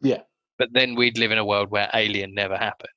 [0.00, 0.22] Yeah.
[0.58, 2.90] But then we'd live in a world where Alien never happened.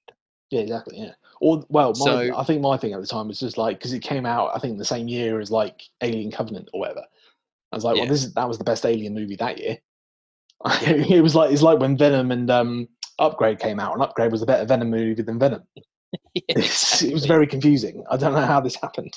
[0.50, 1.00] Yeah, exactly.
[1.00, 1.14] Yeah.
[1.40, 3.94] Or well, my, So- I think my thing at the time was just like because
[3.94, 7.04] it came out, I think the same year as like Alien Covenant or whatever.
[7.72, 8.04] I was like, Yeah.
[8.04, 9.78] well, this is, that was the best Alien movie that year.
[10.82, 12.88] it was like it's like when Venom and um,
[13.20, 15.62] Upgrade came out, and Upgrade was a better Venom movie than Venom.
[16.50, 18.04] It's, it was very confusing.
[18.10, 19.14] I don't know how this happened.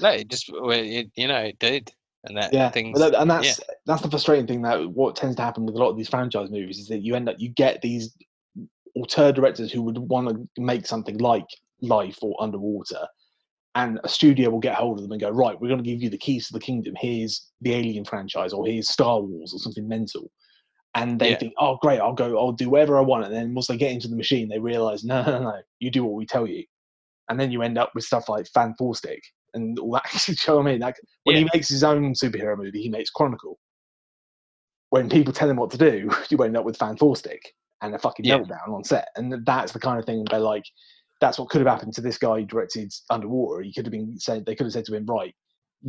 [0.00, 1.92] no, it just it, you know it did,
[2.24, 2.98] and that Yeah, things.
[2.98, 5.90] that, and that's that's the frustrating thing that what tends to happen with a lot
[5.90, 8.14] of these franchise movies is that you end up you get these
[8.96, 11.46] auteur directors who would want to make something like
[11.82, 13.06] Life or Underwater,
[13.74, 16.02] and a studio will get hold of them and go, right, we're going to give
[16.02, 16.94] you the keys to the kingdom.
[16.98, 20.30] Here's the Alien franchise, or here's Star Wars, or something mental.
[20.94, 21.38] And they Yeah.
[21.38, 23.24] think, oh, great, I'll go, I'll do whatever I want.
[23.24, 26.04] And then once they get into the machine, they realize, no, no, no, you do
[26.04, 26.64] what we tell you.
[27.28, 29.20] And then you end up with stuff like Fant4stic
[29.54, 30.02] and all that.
[30.28, 30.80] You know what I mean?
[30.80, 33.58] Like, when he makes his own superhero movie, he makes Chronicle.
[34.90, 37.38] When people tell him what to do, you end up with Fant4stic
[37.82, 38.38] and a fucking Yeah.
[38.38, 39.08] meltdown on set.
[39.16, 40.64] And that's the kind of thing where, like,
[41.20, 43.62] that's what could have happened to this guy who directed Underwater.
[43.62, 45.34] He could have been said, they could have said to him, right,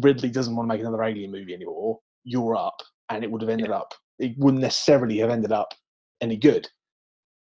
[0.02, 2.00] Ridley doesn't want to make another Alien movie anymore.
[2.24, 2.76] You're up.
[3.10, 5.74] And it would have ended up, it wouldn't necessarily have ended up
[6.22, 6.68] any good.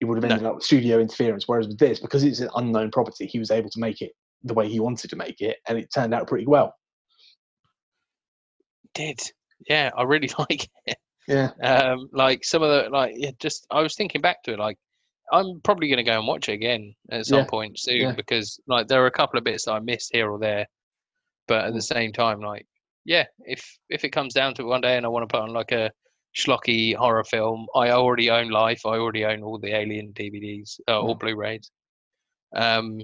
[0.01, 0.31] It would have No.
[0.35, 1.49] ended up with studio interference.
[1.49, 4.13] Whereas with this, because it's an unknown property, he was able to make it
[4.45, 5.57] the way he wanted to make it.
[5.67, 6.75] And it turned out pretty well.
[8.95, 9.21] did.
[9.69, 10.99] Yeah, I really like it.
[11.27, 11.51] Yeah.
[11.63, 14.59] Um, like some of the like, yeah, just I was thinking back to it.
[14.59, 14.79] Like,
[15.33, 18.13] I'm probably going to go and watch it again at some Yeah, point soon yeah.
[18.13, 20.67] because like there are a couple of bits that I missed here or there,
[21.47, 21.83] but at the Mm.
[21.83, 22.67] same time, like,
[23.05, 25.43] yeah, if if it comes down to it one day and I want to put
[25.43, 25.91] on like a
[26.39, 28.83] schlocky horror film, I already own Life.
[28.87, 31.21] I already own all the Alien DVDs uh, or Mm.
[31.21, 31.71] Blu-rays.
[32.55, 33.01] Um,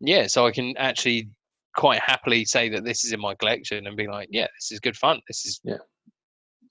[0.00, 1.28] yeah, so I can actually
[1.76, 4.80] quite happily say that this is in my collection and be like, yeah, this is
[4.80, 5.20] good fun.
[5.28, 5.78] This is, Yeah.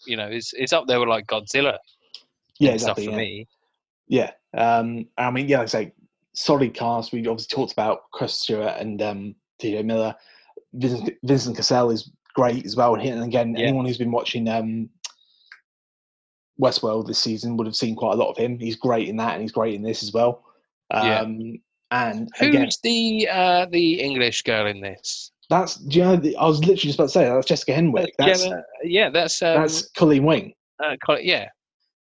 [0.05, 1.77] you know, it's it's up there with like Godzilla
[2.59, 3.15] Yeah, and stuff for yeah.
[3.17, 3.47] me.
[4.07, 4.31] Yeah.
[4.55, 5.91] Um, I mean, yeah, like I
[6.33, 7.11] solid cast.
[7.11, 10.15] We obviously talked about Chris Stewart and um, TJ Miller.
[10.73, 12.95] Vincent, Vincent Cassel is great as well.
[12.95, 13.67] And and again, Yeah.
[13.67, 14.89] anyone who's been watching um,
[16.63, 18.57] Westworld this season would have seen quite a lot of him.
[18.57, 20.43] He's great in that, and he's great in this as well.
[20.91, 21.53] Um, Yeah.
[21.91, 25.31] And Who's again, the uh, the English girl in this?
[25.49, 28.07] that's do you know, I was literally just about to say that's Jessica Henwick.
[28.17, 31.49] That's yeah, yeah, that's um, that's Colleen Wing, uh, Col- yeah,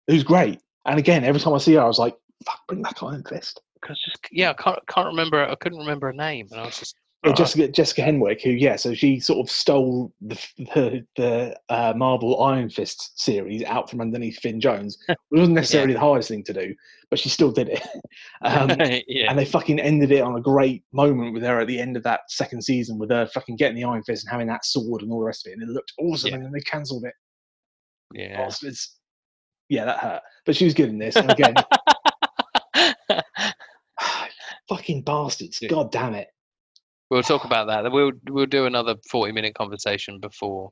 [0.07, 0.61] who's great.
[0.85, 3.59] And again, every time I see her, I was like, "Fuck, bring back Iron Fist."
[3.83, 5.45] because just yeah, I can't can't remember.
[5.45, 8.51] I couldn't remember her name, and I was just Yeah, "Oh, Jessica Jessica Henwick, who
[8.51, 13.89] yeah, so she sort of stole the the, the uh, Marvel Iron Fist series out
[13.89, 14.97] from underneath Finn Jones.
[15.09, 16.75] It wasn't necessarily the hardest thing to do,
[17.09, 17.81] but she still did it.
[18.43, 18.69] um,
[19.07, 21.97] yeah, and they fucking ended it on a great moment with her at the end
[21.97, 25.01] of that second season, with her fucking getting the Iron Fist and having that sword
[25.01, 26.29] and all the rest of it, and it looked awesome.
[26.29, 26.35] Yeah.
[26.35, 27.13] And then they cancelled it.
[28.13, 28.37] yeah.
[28.37, 28.97] Bastards.
[29.69, 30.21] Yeah, that hurt.
[30.45, 31.15] But she was good in this.
[31.15, 31.55] And again,
[34.69, 35.63] fucking bastards.
[35.69, 36.27] God damn it.
[37.13, 37.91] We'll talk about that.
[37.91, 40.71] We'll we'll do another forty minute conversation before.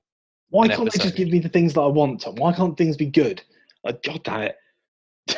[0.50, 2.34] Why can't they just give me the things that I want, Tom?
[2.36, 3.44] Why can't things be good?
[3.84, 4.56] Like, God damn it.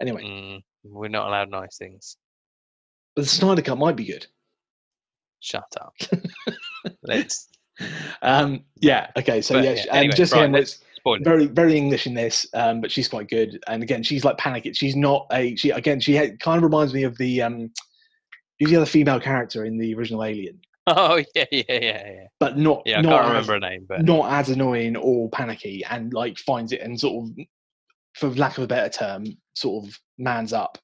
[0.00, 2.18] anyway, Mm, we're not allowed nice things.
[3.16, 4.26] but the Snyder Cut might be good.
[5.40, 5.94] Shut up.
[7.02, 7.48] Let's
[8.20, 9.10] Um, yeah.
[9.16, 9.40] Okay.
[9.40, 11.24] So But, yeah, yeah, anyway, and just right, let's- was spoil it.
[11.24, 13.58] very very English in this, um, but she's quite good.
[13.68, 14.76] And again, she's like panicking.
[14.76, 15.98] She's not a she again.
[15.98, 17.70] She had, kind of reminds me of the um,
[18.60, 22.26] who's the other female character in the original Alien, Oh yeah, yeah, yeah, yeah.
[22.38, 25.28] but not Yeah, I not can't as- remember her name, but not as annoying or
[25.30, 27.36] panicky, and like finds it and sort of,
[28.14, 30.78] for lack of a better term, sort of mans up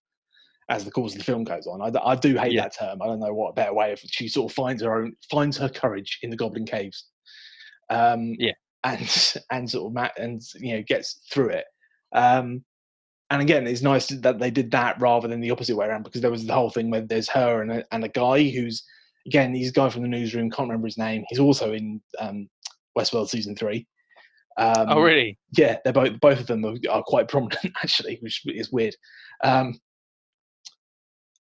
[0.69, 1.81] as the course of the film goes on.
[1.81, 2.63] I, I do hate Yeah.
[2.63, 3.01] that term.
[3.01, 4.01] I don't know what a better way of.
[4.01, 7.07] She sort of finds her own, finds her courage in the Goblin Caves.
[7.89, 8.53] Um, Yeah.
[8.85, 11.65] and and sort of ma- and you know gets through it.
[12.13, 12.65] Um,
[13.31, 16.21] and again, it's nice that they did that rather than the opposite way around because
[16.21, 18.85] there was the whole thing where there's her and a, and a guy who's
[19.27, 20.51] again he's a guy from the newsroom.
[20.51, 21.25] Can't remember his name.
[21.29, 22.49] He's also in um,
[22.97, 23.87] Westworld season three.
[24.59, 25.39] Um, oh really?
[25.57, 28.95] yeah, they're both both of them are, are quite prominent actually, which is weird.
[29.43, 29.79] Um,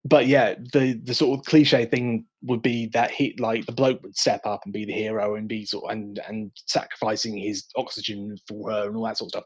[0.07, 4.03] but yeah, the the sort of cliche thing would be that he like the bloke
[4.03, 8.37] would step up and be the hero and be sort and and sacrificing his oxygen
[8.49, 9.45] for her and all that sort of stuff.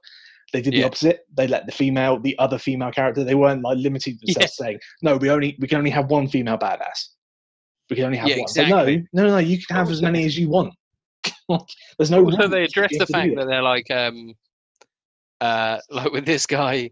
[0.52, 1.20] They did the opposite.
[1.36, 5.16] They let the female, the other female character, they weren't like limiting themselves saying, "No,
[5.16, 7.10] we only we can only have one female badass.
[7.88, 9.06] We can only have Yeah, one." Exactly.
[9.12, 10.74] no, no, no, you can have as many as you want.
[11.98, 12.20] There's no.
[12.20, 12.50] Rules.
[12.50, 14.34] they address the fact that they're like, um,
[15.40, 16.90] uh, like with this guy,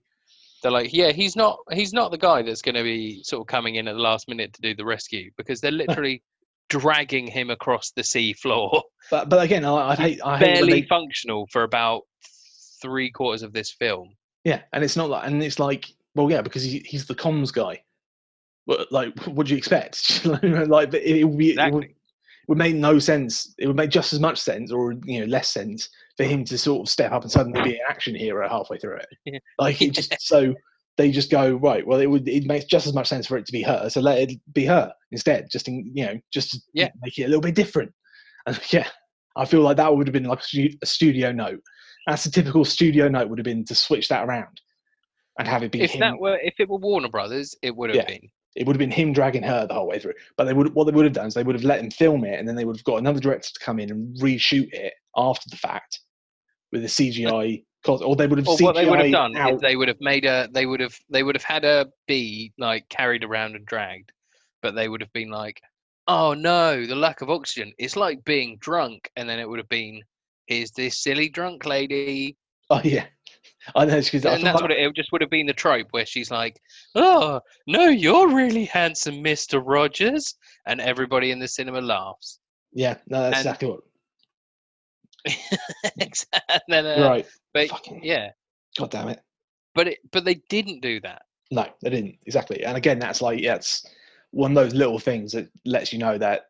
[0.62, 3.46] they're like, yeah, he's not, he's not the guy that's going to be sort of
[3.46, 6.22] coming in at the last minute to do the rescue because they're literally
[6.68, 10.80] dragging him across the sea floor, But but again, I, I hate I hate barely
[10.82, 12.02] they, functional for about
[12.80, 14.14] three quarters of this film.
[14.44, 17.52] yeah, and it's not like and it's like well yeah because he, he's the comms
[17.52, 17.82] guy.
[18.66, 20.24] But like, what do you expect?
[20.42, 21.94] like, it, it would be it would, Exactly.
[22.48, 23.54] would make no sense.
[23.58, 26.58] It would make just as much sense, or you know, less sense for him to
[26.58, 29.36] sort of step up and suddenly be an action hero halfway through Yeah.
[29.36, 29.42] it.
[29.58, 30.54] Like, it just so
[30.98, 31.86] they just go right.
[31.86, 34.00] Well, it would it makes just as much sense for it to be her, so
[34.00, 35.48] let it be her instead.
[35.50, 36.90] Just in, you know, just to Yeah.
[37.00, 37.92] make it a little bit different.
[38.46, 38.88] And yeah,
[39.36, 40.40] I feel like that would have been like
[40.82, 41.60] a studio note.
[42.08, 44.60] That's a typical studio note would have been to switch that around
[45.38, 45.84] and have it be him.
[45.84, 46.00] If him.
[46.00, 48.06] that were, if it were Warner Brothers, it would have Yeah.
[48.06, 48.28] been.
[48.56, 50.14] it would have been him dragging her the whole way through.
[50.36, 52.24] But they would what they would have done is they would have let him film
[52.24, 54.94] it, and then they would have got another director to come in and reshoot it
[55.16, 56.00] after the fact
[56.72, 57.62] with a CGI.
[57.84, 59.52] Cos- or they would have Or CGI what they would have done out.
[59.54, 62.52] is they would have made a, they would have, they would have had her be
[62.58, 64.10] like carried around and dragged,
[64.62, 65.60] but they would have been like,
[66.08, 67.72] oh no, the lack of oxygen.
[67.78, 70.02] It's like being drunk, and then it would have been,
[70.48, 72.36] here's this silly drunk lady,
[72.70, 73.06] Oh yeah,
[73.76, 76.04] I know because and that's what it, it just would have been the trope where
[76.04, 76.60] she's like,
[76.94, 80.34] "Oh no, you're really handsome, Mister Rogers,"
[80.66, 82.40] and everybody in the cinema laughs.
[82.72, 83.80] yeah, no, that's and- exactly what.
[85.98, 87.26] and then, uh, right.
[87.52, 88.30] but Fucking- yeah,
[88.78, 89.20] God damn it.
[89.74, 91.22] but it, but they didn't do that.
[91.50, 92.64] No, they didn't exactly.
[92.64, 93.86] And again, that's like yeah, it's
[94.30, 96.42] one of those little things that lets you know that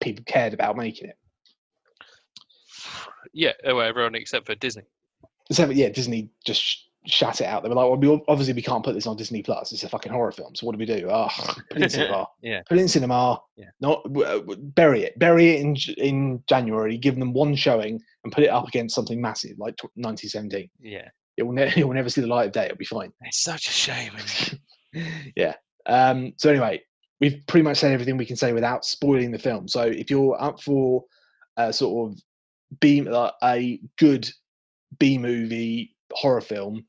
[0.00, 1.16] people cared about making it.
[3.32, 4.84] Yeah, oh, well, everyone except for Disney.
[5.50, 7.62] So yeah, Disney just sh- shut it out.
[7.62, 9.72] They were like, well, we, obviously we can't put this on Disney Plus.
[9.72, 10.54] It's a fucking horror film.
[10.54, 11.08] So what do we do?
[11.10, 11.28] Oh,
[11.70, 12.26] put it in cinema.
[12.42, 12.60] Yeah.
[12.68, 13.40] Put it in cinema.
[13.56, 13.66] Yeah.
[13.80, 15.18] Not w- uh, bury it.
[15.18, 16.98] Bury it in in January.
[16.98, 20.68] Give them one showing and put it up against something massive like tw 1917.
[20.80, 22.66] Yeah, It will, ne- it will never see the light of day.
[22.66, 23.12] It'll be fine.
[23.22, 24.12] it's such a shame.
[25.36, 25.54] Yeah.
[25.86, 26.82] Um, so anyway,
[27.20, 29.68] we've pretty much said everything we can say without spoiling the film.
[29.68, 31.04] So if you're up for
[31.56, 32.18] a sort of
[32.80, 34.28] B, like a good
[34.98, 36.86] B movie horror film,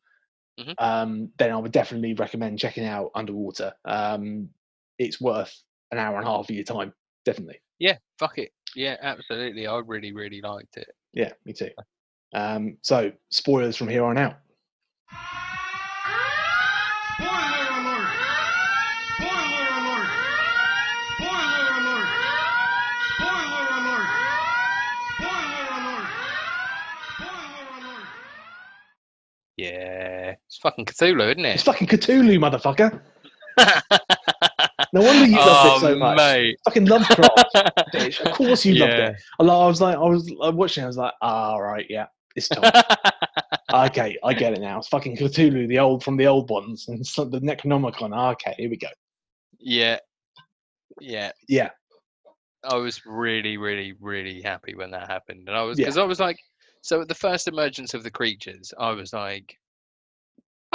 [0.59, 0.75] Mhm.
[0.77, 3.73] um, then I would definitely recommend checking out Underwater.
[3.85, 4.49] Um,
[4.97, 5.53] it's worth
[5.91, 6.93] an hour and a half of your time,
[7.25, 7.61] definitely.
[7.79, 8.51] Yeah, fuck it.
[8.75, 9.67] Yeah, absolutely.
[9.67, 10.89] I really, really liked it.
[11.13, 11.71] Yeah, me too.
[12.33, 14.37] Um, so spoilers from here on out.
[29.59, 31.55] Yeah, it's fucking Cthulhu, isn't it?
[31.55, 33.01] It's fucking Cthulhu, motherfucker.
[34.91, 36.17] No wonder you loved it so much.
[36.19, 36.57] Oh, mate.
[36.65, 37.45] Fucking Lovecraft,
[37.93, 38.19] bitch.
[38.21, 39.15] Of course you loved it.
[39.39, 40.81] I was like, I was watching.
[40.81, 42.71] it, I was like, ah, right, yeah, it's time.
[43.87, 44.79] okay, I get it now.
[44.79, 48.31] It's fucking Cthulhu, the old from the old ones, and it's like the Necronomicon.
[48.31, 48.87] Okay, here we go.
[49.59, 49.99] yeah,
[50.99, 51.31] yeah.
[51.47, 51.69] Yeah,
[52.63, 55.85] I was really, really, really happy when that happened, and I was Yeah.
[55.85, 56.39] because I was like,
[56.81, 59.57] so at the first emergence of the creatures, I was like,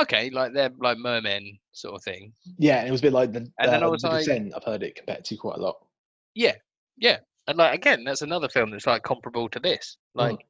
[0.00, 2.78] okay, like they're like mermen sort of thing, yeah.
[2.78, 4.52] And it was a bit like the And then I uh, was the like- Descent.
[4.57, 5.76] I've heard it compared to quite a lot.
[6.34, 6.55] Yeah,
[6.96, 9.96] yeah, and like again, that's another film that's like comparable to this.
[10.16, 10.20] Mm.
[10.20, 10.46] Like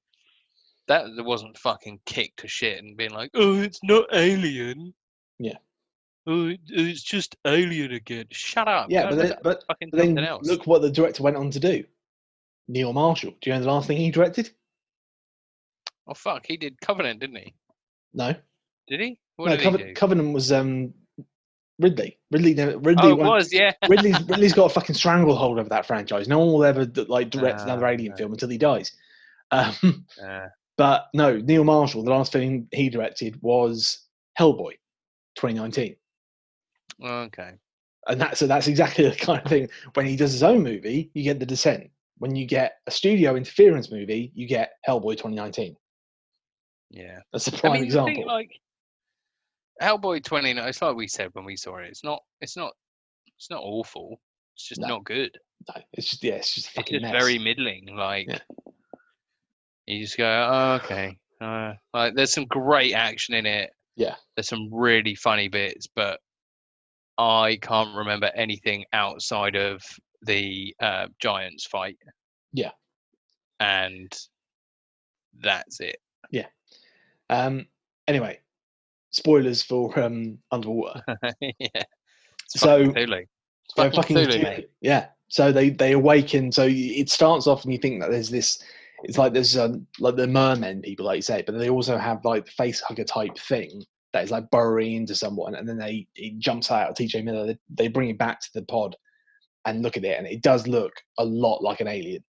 [0.88, 4.92] that that wasn't fucking kicked to shit and being like, oh, it's not Alien.
[5.38, 5.57] Yeah.
[6.26, 8.24] Oh, it's just Alien again.
[8.30, 8.86] Shut up.
[8.88, 10.46] Yeah, but then, but fucking but then else.
[10.46, 11.84] look what the director went on to do.
[12.66, 13.34] Neil Marshall.
[13.42, 14.50] Do you know the last thing he directed?
[16.07, 17.55] Oh fuck, he did Covenant, didn't he?
[18.12, 18.34] No.
[18.88, 19.18] Did he?
[19.36, 19.94] What no, did Coven- he do?
[19.94, 20.92] Covenant was um
[21.80, 22.18] Ridley.
[22.30, 22.55] Ridley.
[22.55, 23.11] never- Ridley.
[23.11, 23.72] oh, it was, yeah.
[23.88, 26.28] Ridley's, Ridley's got a fucking stranglehold over that franchise.
[26.28, 28.16] No one will ever like direct another Ah, Alien no.
[28.16, 28.92] film until he dies.
[29.50, 30.46] Um, Uh,
[30.76, 32.02] but no, Neil Marshall.
[32.02, 34.00] The last film he directed was
[34.40, 34.72] Hellboy,
[35.36, 35.94] 2019.
[37.05, 37.52] okay.
[38.09, 41.11] and that's so that's exactly the kind of thing when he does his own movie
[41.14, 45.76] you get the descent when you get a studio interference movie you get hellboy 2019
[46.91, 47.20] Yeah.
[47.32, 48.51] that's a I prime mean, the example thing, like
[49.82, 51.89] Hellboy 29, it's like we said when we saw it.
[51.89, 52.72] It's not, it's not,
[53.37, 54.20] it's not awful.
[54.55, 54.89] It's just No.
[54.89, 55.37] not good.
[55.68, 57.87] no, it's just yeah it's just It's just very middling.
[57.97, 58.39] Like Yeah.
[59.87, 61.18] you just go, oh, okay.
[61.41, 63.70] Uh, like there's some great action in it.
[63.97, 64.14] Yeah.
[64.37, 66.20] There's some really funny bits, but
[67.18, 69.82] I can't remember anything outside of
[70.22, 71.99] the uh, Giants fight.
[72.53, 72.70] Yeah.
[73.61, 74.12] And
[75.41, 75.97] that's it.
[77.31, 77.66] Um
[78.09, 78.39] anyway
[79.11, 81.03] spoilers for um underwater.
[81.41, 81.83] Yeah.
[82.49, 82.97] So- fucking
[83.64, 85.07] It's So fucking Cthulhu, yeah.
[85.29, 88.62] So they they awaken so it starts off and you think that there's this
[89.05, 92.25] it's like there's um, like the mermen people like you say but they also have
[92.25, 96.07] like the face hugger type thing that is like burrowing into someone and then they
[96.14, 97.47] it jumps out tj miller.
[97.47, 98.95] They, they bring it back to the pod
[99.66, 102.22] and look at it and it does look a lot like an alien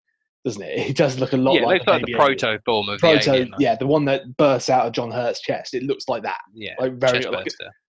[0.45, 2.59] doesn't it it does look a lot Yeah, it like, looks a like the proto
[2.65, 3.51] form of proto the alien.
[3.51, 6.41] like, yeah the one that bursts out of john hurt's chest it looks like that
[6.55, 6.75] yeah.
[6.79, 7.47] like very like,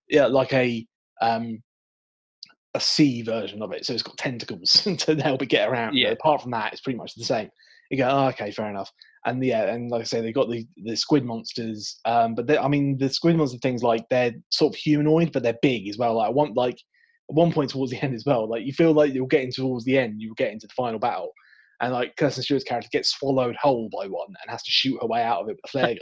[0.08, 0.86] yeah, like a
[1.22, 1.62] um
[2.76, 3.86] a C version of it.
[3.86, 5.92] So it's got tentacles to help it get around.
[5.92, 6.10] But Yeah.
[6.10, 7.50] apart from that, it's pretty much the same.
[7.90, 8.92] You go, oh, okay, fair enough.
[9.26, 12.00] And yeah, and like I say, they got the the squid monsters.
[12.06, 15.42] Um, but they, I mean, the squid monster things like they're sort of humanoid, but
[15.42, 16.16] they're big as well.
[16.18, 18.48] Like I want like at one point towards the end as well.
[18.48, 21.32] Like you feel like you're getting towards the end, you're getting to the final battle.
[21.82, 25.08] And like Kristen Stewart's character gets swallowed whole by one and has to shoot her
[25.08, 26.00] way out of it with a flare gun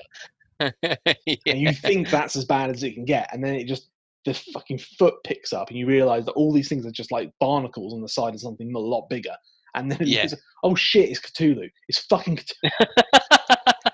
[0.82, 3.90] and you think that's as bad as it can get, and then it just
[4.26, 7.32] the fucking foot picks up, and you realise that all these things are just like
[7.40, 9.36] barnacles on the side of something a lot bigger.
[9.76, 10.24] And then Yeah.
[10.24, 11.70] it's, oh shit, it's Cthulhu.
[11.90, 12.88] It's fucking Cthulhu.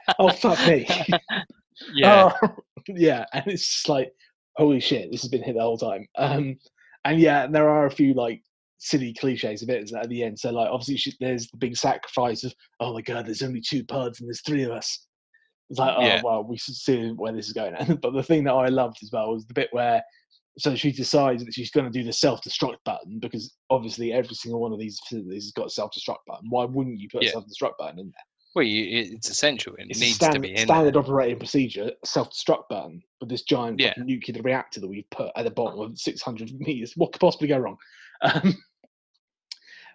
[0.19, 0.87] oh fuck me.
[1.93, 2.31] yeah.
[2.43, 2.55] Oh,
[2.87, 4.11] yeah, and it's like
[4.57, 6.07] holy shit, this has been hit the whole time.
[6.17, 6.57] Um,
[7.05, 8.43] and yeah, there are a few like
[8.79, 10.39] silly cliches of it at the end.
[10.39, 13.83] So like obviously she, there's the big sacrifice of oh my god, there's only two
[13.85, 15.05] pods and there's three of us.
[15.69, 16.21] It's like oh Yeah.
[16.23, 17.75] well, we should see where this is going.
[18.01, 20.01] but the thing that I loved as well was the bit where
[20.57, 24.59] so she decides that she's going to do the self-destruct button because obviously every single
[24.59, 26.47] one of these facilities has got a self-destruct button.
[26.49, 27.29] Why wouldn't you put Yeah.
[27.29, 28.23] a self-destruct button in there?
[28.55, 29.75] Well, you, it's essential.
[29.75, 30.57] It It's needs stand, to be in.
[30.57, 33.93] standard operating procedure, self-destruct button with this giant Yeah.
[33.97, 36.93] nuclear reactor that we've put at the bottom of 600 meters.
[36.97, 37.77] What could possibly go wrong?
[38.21, 38.53] Um,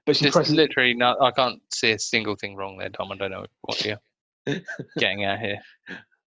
[0.06, 0.54] but she There's presses.
[0.54, 1.20] literally not.
[1.20, 3.12] I can't see a single thing wrong there, Tom.
[3.12, 4.00] I don't know what you're
[4.98, 5.58] getting at here.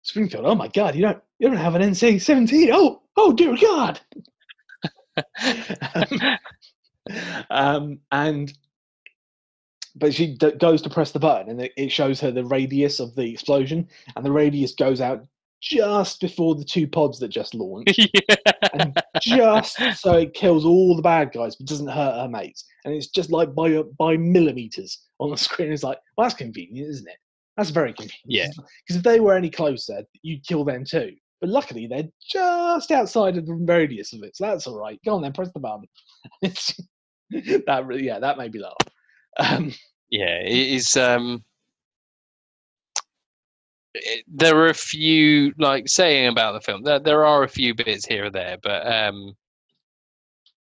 [0.04, 0.46] Springfield.
[0.46, 0.96] Oh my God!
[0.96, 1.22] You don't.
[1.40, 2.70] You don't have an NC 17.
[2.72, 4.00] Oh, oh dear God!
[5.94, 6.38] um,
[7.50, 8.54] um, and
[9.96, 13.16] but she d- goes to press the button, and it shows her the radius of
[13.16, 15.26] the explosion, and the radius goes out
[15.62, 17.98] just before the two pods that just launched.
[18.14, 18.36] yeah.
[18.74, 22.66] and just so it kills all the bad guys but doesn't hurt her mates.
[22.86, 25.72] And it's just like by by millimeters on the screen.
[25.72, 27.18] It's like, well, that's convenient, isn't it?
[27.56, 28.22] That's very convenient.
[28.26, 28.48] Yeah.
[28.56, 31.14] Because if they were any closer, you'd kill them too.
[31.42, 35.00] But luckily, they're just outside of the radius of it, so that's all right.
[35.06, 35.88] Go on then, press the button.
[37.30, 38.74] That really, yeah, that made me laugh.
[39.38, 39.74] Um,
[40.10, 40.96] Yeah, it is.
[40.96, 41.44] Um,
[44.28, 48.06] there are a few, like saying about the film, there, there are a few bits
[48.06, 49.36] here or there, but um,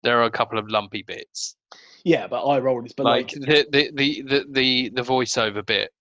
[0.03, 1.55] there are a couple of lumpy bits.
[2.03, 5.91] yeah, but I rolled this, but like like, the, the, the, the, the, voiceover bit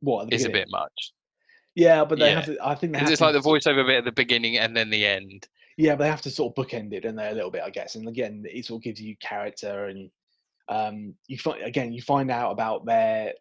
[0.00, 1.12] What is a bit much.
[1.74, 2.36] Yeah, but they yeah.
[2.36, 2.58] have to.
[2.66, 5.06] I think they It's to like the voiceover bit at the beginning and then the
[5.06, 5.46] end.
[5.76, 7.68] Yeah, but they have to sort of bookend it in there a little bit, I
[7.68, 7.96] guess.
[7.96, 10.10] And again, it sort of gives you character, and
[10.68, 13.34] um, you find again you find out about their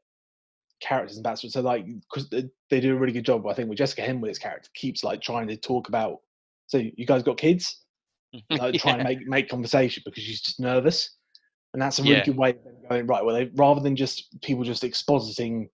[0.82, 1.52] characters and backstory.
[1.52, 4.40] So like, because they, they do a really good job, I think, with Jessica Henwick's
[4.40, 6.20] character keeps like trying to talk about.
[6.68, 7.82] So you guys got kids?
[8.50, 11.16] Like, try and make make conversation because she's just nervous,
[11.74, 12.26] and that's a really Yeah.
[12.26, 13.24] good way of them going right.
[13.24, 15.70] Well, they rather than just people just expositing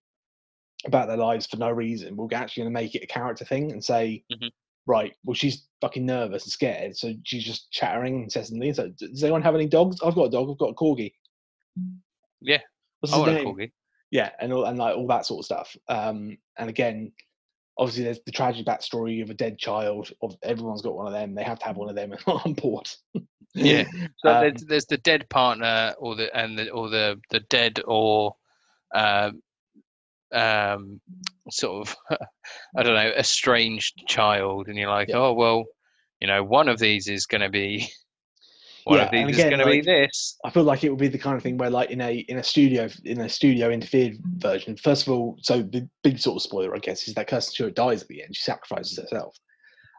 [0.86, 3.72] about their lives for no reason, we're actually going to make it a character thing
[3.72, 4.52] and say, Mhm.
[4.86, 8.72] right, well, she's fucking nervous and scared, so she's just chattering incessantly.
[8.74, 9.99] So, does anyone have any dogs?
[10.04, 10.52] I've got a dog.
[10.52, 11.14] I've got a corgi.
[12.41, 12.60] Yeah.
[12.99, 13.72] What's I his name?
[14.12, 15.76] Yeah, and all, and like all that sort of stuff.
[15.88, 17.14] Um, and again,
[17.78, 20.12] obviously, there's the tragic backstory of a dead child.
[20.22, 21.34] Of everyone's got one of them.
[21.34, 22.89] They have to have one of them on board.
[23.55, 23.86] Yeah.
[24.24, 27.80] So Um, there's, there's the dead partner, or the and the or the the dead
[27.86, 28.36] or
[28.93, 29.41] um,
[30.32, 31.01] um,
[31.49, 31.95] sort of
[32.78, 35.18] I don't know estranged child, and you're like, Yeah.
[35.18, 35.66] oh well,
[36.20, 37.89] you know, one of these is going to be
[38.86, 40.38] one Yeah, of and these is again, going to be this.
[40.44, 42.38] I feel like it would be the kind of thing where, like, in a in
[42.38, 44.78] a studio in a studio interfered version.
[44.78, 47.76] First of all, so the big sort of spoiler, I guess, is that Kristen Stewart
[47.76, 48.36] dies at the end.
[48.36, 49.04] She sacrifices mm.
[49.04, 49.36] herself.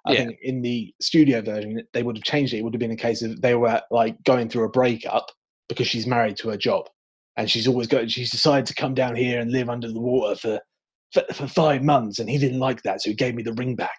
[0.05, 0.19] I Yeah.
[0.25, 2.59] think in the studio version, they would have changed it.
[2.59, 5.31] It would have been a case of they were like going through a breakup
[5.69, 6.89] because she's married to her job,
[7.37, 8.11] and she's always got.
[8.11, 10.61] She's decided to come down here and live under the water for
[11.13, 13.77] for, for five months, and he didn't like that, so he gave me the ring
[13.77, 13.99] back.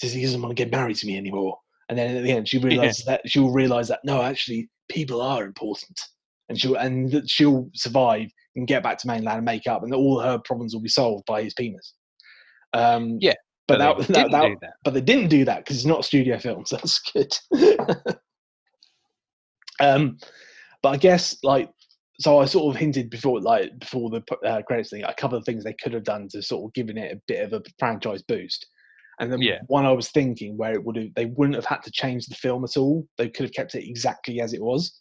[0.00, 1.58] Says he doesn't want to get married to me anymore.
[1.92, 5.20] And then at the end, she realizes that she will realize that no, actually, people
[5.20, 6.00] are important,
[6.48, 9.92] and she'll and that she'll survive and get back to mainland and make up, and
[9.92, 11.92] that all her problems will be solved by his penis.
[12.72, 13.34] Um, Yeah,
[13.68, 14.72] but they that, that, didn't that do that.
[14.84, 17.36] but they didn't do that because it's not a studio film, so that's good.
[19.80, 20.16] um,
[20.82, 21.68] but I guess like
[22.20, 25.64] so, I sort of hinted before, like before the uh, credits thing, I covered things
[25.64, 28.66] they could have done to sort of given it a bit of a franchise boost.
[29.22, 29.60] And then Yeah.
[29.68, 32.34] one I was thinking where it would have they wouldn't have had to change the
[32.34, 33.06] film at all.
[33.18, 35.00] They could have kept it exactly as it was,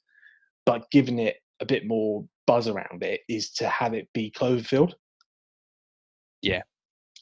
[0.65, 4.93] but given it a bit more buzz around it is to have it be Cloverfield.
[6.43, 6.61] Yeah.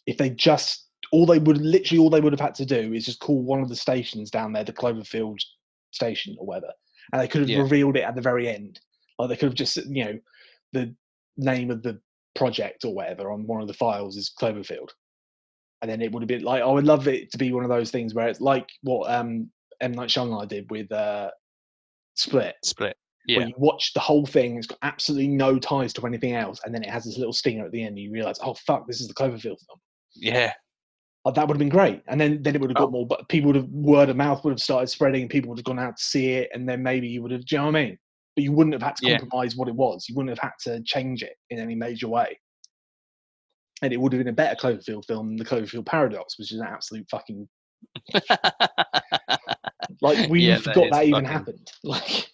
[0.06, 3.06] If they just all they would literally all they would have had to do is
[3.06, 5.40] just call one of the stations down there the Cloverfield
[5.92, 6.74] station or whatever,
[7.14, 7.60] and they could have Yeah.
[7.62, 8.80] revealed it at the very end.
[9.18, 10.20] Like they could have just you know
[10.74, 10.94] the
[11.38, 12.02] name of the
[12.36, 14.90] project or whatever on one of the files is Cloverfield,
[15.82, 17.70] and then it would have been like I would love it to be one of
[17.70, 19.50] those things where it's like what um
[19.82, 21.30] M Night Shyamalan did with uh
[22.16, 22.98] Split, Split.
[23.28, 23.48] where Yeah.
[23.48, 26.84] you watch the whole thing, it's got absolutely no ties to anything else, and then
[26.84, 29.08] it has this little stinger at the end, and you realize, oh fuck, this is
[29.08, 29.80] the Cloverfield film.
[30.16, 30.54] Yeah.
[31.26, 32.92] Oh, that would have been great, and then then it would have got Oh.
[32.92, 33.08] more.
[33.08, 35.66] But people would have word of mouth would have started spreading, and people would have
[35.66, 37.46] gone out to see it, and then maybe you would have.
[37.46, 37.98] Do you know what I mean?
[38.36, 39.18] But you wouldn't have had to Yeah.
[39.20, 40.08] compromise what it was.
[40.10, 42.38] You wouldn't have had to change it in any major way.
[43.82, 46.60] And it would have been a better Cloverfield film than the Cloverfield Paradox, which is
[46.60, 47.48] an absolute fucking
[50.02, 51.72] like we Yeah, forgot is that, even fucking- happened.
[51.84, 52.30] Like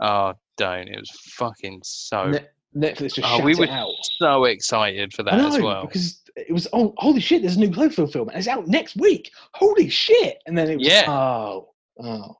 [0.00, 0.88] oh, don't.
[0.88, 2.30] It was fucking so.
[2.30, 2.46] Ne-
[2.76, 3.90] Netflix just Oh, shut we it were out.
[4.18, 5.86] so excited for that as well.
[5.86, 8.96] because it was oh holy shit, there's a new Cloverfield film and it's out next
[8.96, 9.30] week.
[9.54, 10.38] Holy shit!
[10.46, 11.04] And then it was Yeah.
[11.08, 11.70] oh
[12.02, 12.36] oh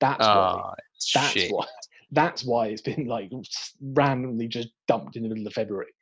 [0.00, 0.74] that's why Ah,
[1.14, 1.50] that's shit.
[1.52, 1.66] why
[2.12, 3.30] that's why it's been like
[3.82, 5.92] randomly just dumped in the middle of February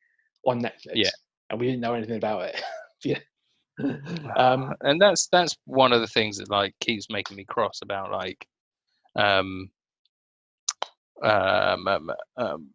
[0.47, 0.93] on Netflix.
[0.95, 1.11] Yeah.
[1.51, 2.63] And we didn't know anything about it.
[3.05, 3.19] yeah.
[4.37, 8.13] Um, and that's that's one of the things that like keeps making me cross about
[8.13, 8.47] like
[9.17, 9.69] um
[11.23, 12.71] um, um, um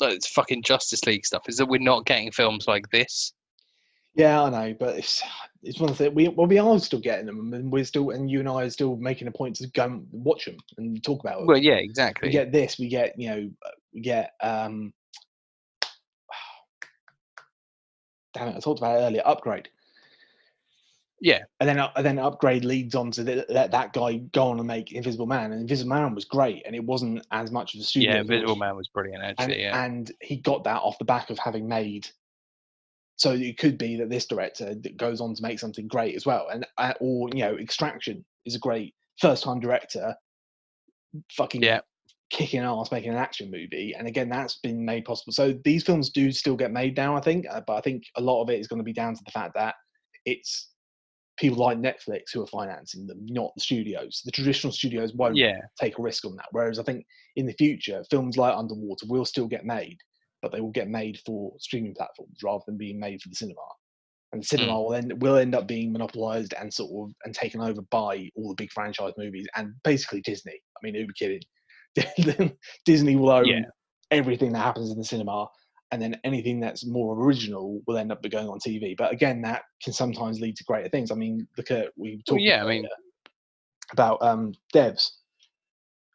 [0.00, 3.32] like it's fucking Justice League stuff is that we're not getting films like this.
[4.14, 5.22] yeah, I know, but it's
[5.62, 8.30] it's one of the we well we are still getting them, and we're still and
[8.30, 11.20] you and I are still making a point to go and watch them and talk
[11.20, 11.46] about them.
[11.46, 12.28] Well, yeah, exactly.
[12.28, 13.50] we get this, we get you know,
[13.94, 14.92] we get um.
[18.36, 18.56] Damn it!
[18.56, 19.22] I talked about it earlier.
[19.24, 19.68] Upgrade.
[21.20, 21.40] Yeah.
[21.60, 24.66] And then, and then upgrade leads on to the, let that guy go on and
[24.66, 27.84] make Invisible Man, and Invisible Man was great, and it wasn't as much of a
[27.84, 28.12] studio.
[28.12, 29.62] yeah, Invisible Man was brilliant and, actually.
[29.62, 32.06] yeah, and he got that off the back of having made.
[33.18, 36.26] So it could be that this director that goes on to make something great as
[36.26, 40.14] well, and uh, or you know, Extraction is a great first-time director.
[41.32, 41.80] Fucking Yeah.
[42.30, 45.32] Kicking ass making an action movie, and again, that's been made possible.
[45.32, 48.20] So these films do still get made now, I think, uh, but I think a
[48.20, 49.74] lot of it is going to be down to the fact that
[50.24, 50.70] it's
[51.36, 54.22] people like Netflix who are financing them, not the studios.
[54.24, 56.46] The traditional studios won't yeah, take a risk on that.
[56.50, 57.04] Whereas I think
[57.36, 59.98] in the future, films like Underwater will still get made,
[60.42, 63.60] but they will get made for streaming platforms rather than being made for the cinema.
[64.32, 67.60] And the cinema will end will end up being monopolized and sort of and taken
[67.60, 70.60] over by all the big franchise movies and basically Disney.
[70.76, 71.40] I mean, who be kidding?
[72.84, 73.60] Disney will own Yeah.
[74.10, 75.46] everything that happens in the cinema,
[75.92, 78.96] and then anything that's more original will end up going on TV.
[78.96, 81.10] But again, that can sometimes lead to greater things.
[81.10, 82.88] I mean, look at we Well, talked yeah, I mean-
[83.92, 85.08] about um, devs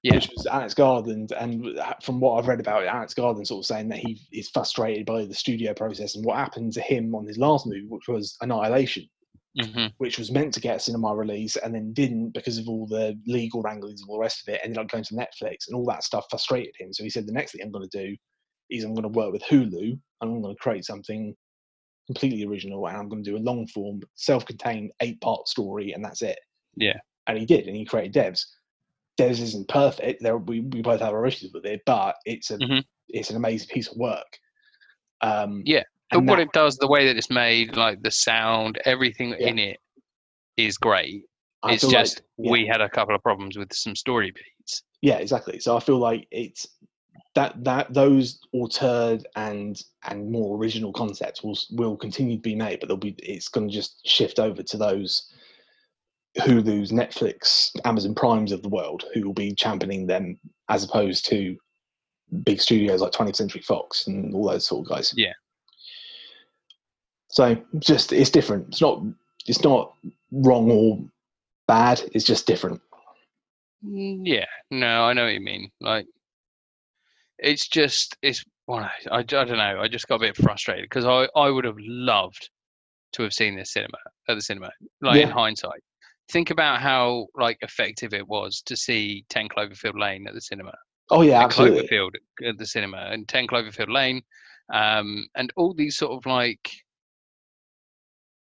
[0.03, 1.31] yeah, which was Alex Garland.
[1.31, 4.49] And from what I've read about it, Alex Garland sort of saying that he is
[4.49, 8.07] frustrated by the studio process and what happened to him on his last movie, which
[8.07, 9.07] was Annihilation,
[9.55, 12.87] hmm which was meant to get a cinema release and then didn't because of all
[12.87, 14.61] the legal wranglings and all the rest of it.
[14.63, 16.91] Ended up going to Netflix, and all that stuff frustrated him.
[16.93, 18.15] So he said, the next thing I'm going to do
[18.71, 21.35] is I'm going to work with Hulu and I'm going to create something
[22.07, 25.93] completely original and I'm going to do a long form, self contained eight part story,
[25.93, 26.39] and that's it
[26.75, 28.45] yeah, and he did, and he created Devs.
[29.19, 30.23] Devs isn't perfect.
[30.23, 32.83] There, we, we both have our issues with it, but it's a Mhm.
[33.09, 34.39] it's an amazing piece of work.
[35.21, 38.79] Um, Yeah, and what that- it does, the way that it's made, like the sound,
[38.85, 39.47] everything Yeah.
[39.47, 39.77] in it
[40.57, 41.23] is great.
[41.63, 42.51] I it's feel like- just yeah.
[42.51, 44.83] we had a couple of problems with some story beats.
[45.03, 46.67] yeah exactly so i feel like it's
[47.33, 52.79] that that those altered and and more original concepts will will continue to be made
[52.79, 55.31] but they'll be it's going to just shift over to those
[56.39, 60.39] hulu's netflix amazon primes of the world who will be championing them
[60.69, 61.55] as opposed to
[62.43, 65.33] big studios like 20th century fox and all those sort of guys Yeah.
[67.31, 69.01] So just it's different it's not
[69.47, 69.93] it's not
[70.31, 70.99] wrong or
[71.67, 72.81] bad it's just different
[73.85, 75.71] Mm, Yeah, no, I know what you mean.
[75.79, 76.05] Like,
[77.39, 79.81] it's just it's well, I, I don't know.
[79.81, 82.49] I just got a bit frustrated because I I would have loved
[83.13, 83.97] to have seen this cinema
[84.29, 84.69] at the cinema.
[85.01, 85.81] Like in hindsight,
[86.31, 90.73] think about how like effective it was to see Ten Cloverfield Lane at the cinema.
[91.09, 92.11] oh yeah absolutely Cloverfield
[92.47, 94.21] at the cinema and 10 Cloverfield Lane,
[94.71, 96.69] um, and all these sort of like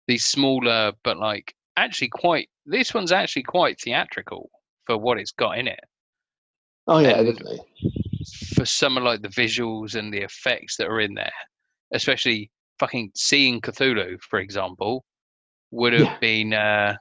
[0.10, 2.50] these smaller, but like actually quite.
[2.66, 4.50] This one's actually quite theatrical
[4.86, 5.80] for what it's got in it.
[6.88, 7.60] oh yeah and- definitely
[8.56, 11.32] For some of like the visuals and the effects that are in there,
[11.94, 15.06] especially fucking seeing Cthulhu, for example,
[15.72, 16.18] would have Yeah.
[16.20, 16.96] been uh,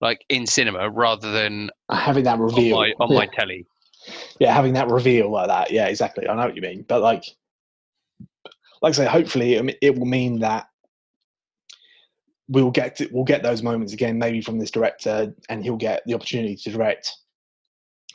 [0.00, 3.18] like in cinema rather than having that on reveal my on yeah.
[3.18, 3.64] my telly.
[4.40, 5.70] yeah, having that reveal like that.
[5.70, 6.26] Yeah, exactly.
[6.28, 6.84] I know what you mean.
[6.88, 7.24] But like,
[8.82, 10.66] like I say, hopefully it will mean that
[12.48, 16.02] we'll get to, we'll get those moments again, maybe from this director, and he'll get
[16.06, 17.12] the opportunity to direct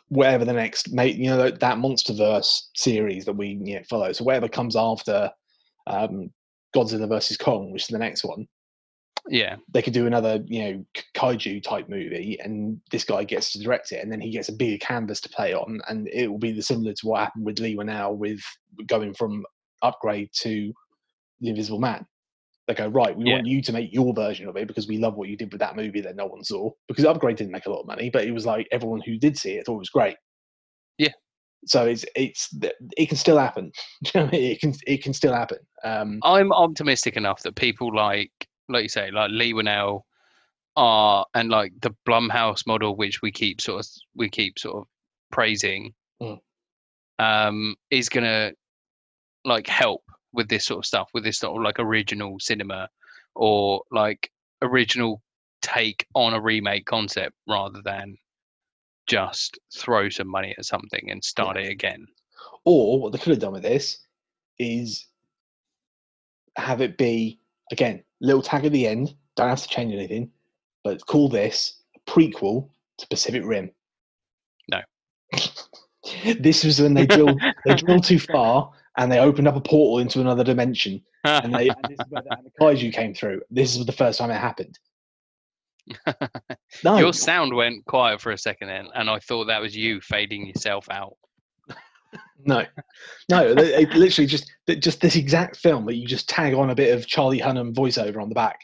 [0.07, 4.11] whatever the next, mate, you know, that, that MonsterVerse series that we you know, follow.
[4.11, 5.32] So whatever comes after
[5.88, 6.32] um,
[6.75, 8.45] Godzilla versus Kong, which is the next one,
[9.29, 13.59] Yeah, they could do another, you know, kaiju type movie, and this guy gets to
[13.59, 16.39] direct it, and then he gets a bigger canvas to play on, and it will
[16.39, 18.41] be the similar to what happened with Lee now with
[18.88, 19.45] going from
[19.82, 20.73] Upgrade to
[21.39, 22.05] The Invisible Man.
[22.72, 23.34] They go right, we Yeah.
[23.34, 25.59] want you to make your version of it because we love what you did with
[25.59, 26.72] that movie that no one saw.
[26.88, 29.38] Because Upgrade didn't make a lot of money, but it was like everyone who did
[29.38, 30.15] see it thought it was great.
[30.97, 31.11] Yeah.
[31.65, 32.49] So it's it's
[32.97, 33.72] it can still happen.
[34.05, 34.51] You know what I mean?
[34.51, 35.57] It can it can still happen.
[35.84, 38.32] Um, I'm optimistic enough that people like,
[38.69, 40.05] like you say, like Leigh Whannell
[40.78, 44.84] are, and like the Blumhouse model, which we keep sort of, we keep sort of
[45.32, 46.39] praising, Mm.
[47.19, 48.53] um, is gonna
[49.43, 50.03] like help
[50.34, 52.89] with this sort of stuff, with this sort of like original cinema
[53.36, 55.21] or like original
[55.61, 58.15] take on a remake concept rather than
[59.07, 62.05] just throw some money at something and start it again.
[62.65, 63.99] Or what they could have done with this
[64.59, 65.07] is
[66.55, 67.39] have it be
[67.71, 69.15] again little tag at the end.
[69.36, 70.32] Don't have to change anything,
[70.84, 73.71] but call this a prequel to Pacific Rim.
[74.69, 74.82] No.
[76.39, 79.99] this was when they drilled they drilled too far and they opened up a portal
[79.99, 83.41] into another dimension, and they and this is where the, kaiju came through.
[83.49, 84.77] This is the first time it happened.
[86.83, 89.99] No, Your sound went quiet for a second then, and I thought that was you
[89.99, 91.17] fading yourself out.
[92.45, 92.65] No,
[93.29, 96.75] no, they- they literally just just this exact film that you just tag on a
[96.75, 98.59] bit of Charlie Hunnam voiceover on the back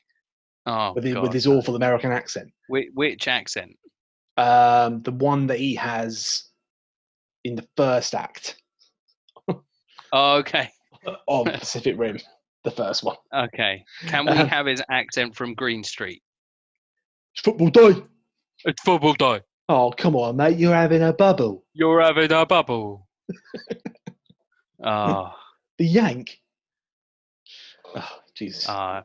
[0.66, 1.24] Oh, with, his, God.
[1.24, 2.52] with his awful American accent.
[2.68, 3.78] Which, which accent?
[4.38, 6.44] Um, the one that he has
[7.44, 8.56] in the first act
[10.14, 10.70] Oh, okay,
[11.28, 12.18] of Pacific Rim,
[12.64, 13.18] the first one.
[13.34, 13.84] okay.
[14.08, 16.22] Can we Um, have his accent from Green Street?
[17.34, 18.02] It's football day.
[18.66, 19.42] It's football day.
[19.70, 21.64] Oh, come on, mate, you're having a bubble.
[21.74, 23.08] You're having a bubble.
[24.84, 25.32] oh,
[25.78, 26.40] The Yank.
[27.96, 28.68] Oh, Jesus.
[28.68, 29.02] uh,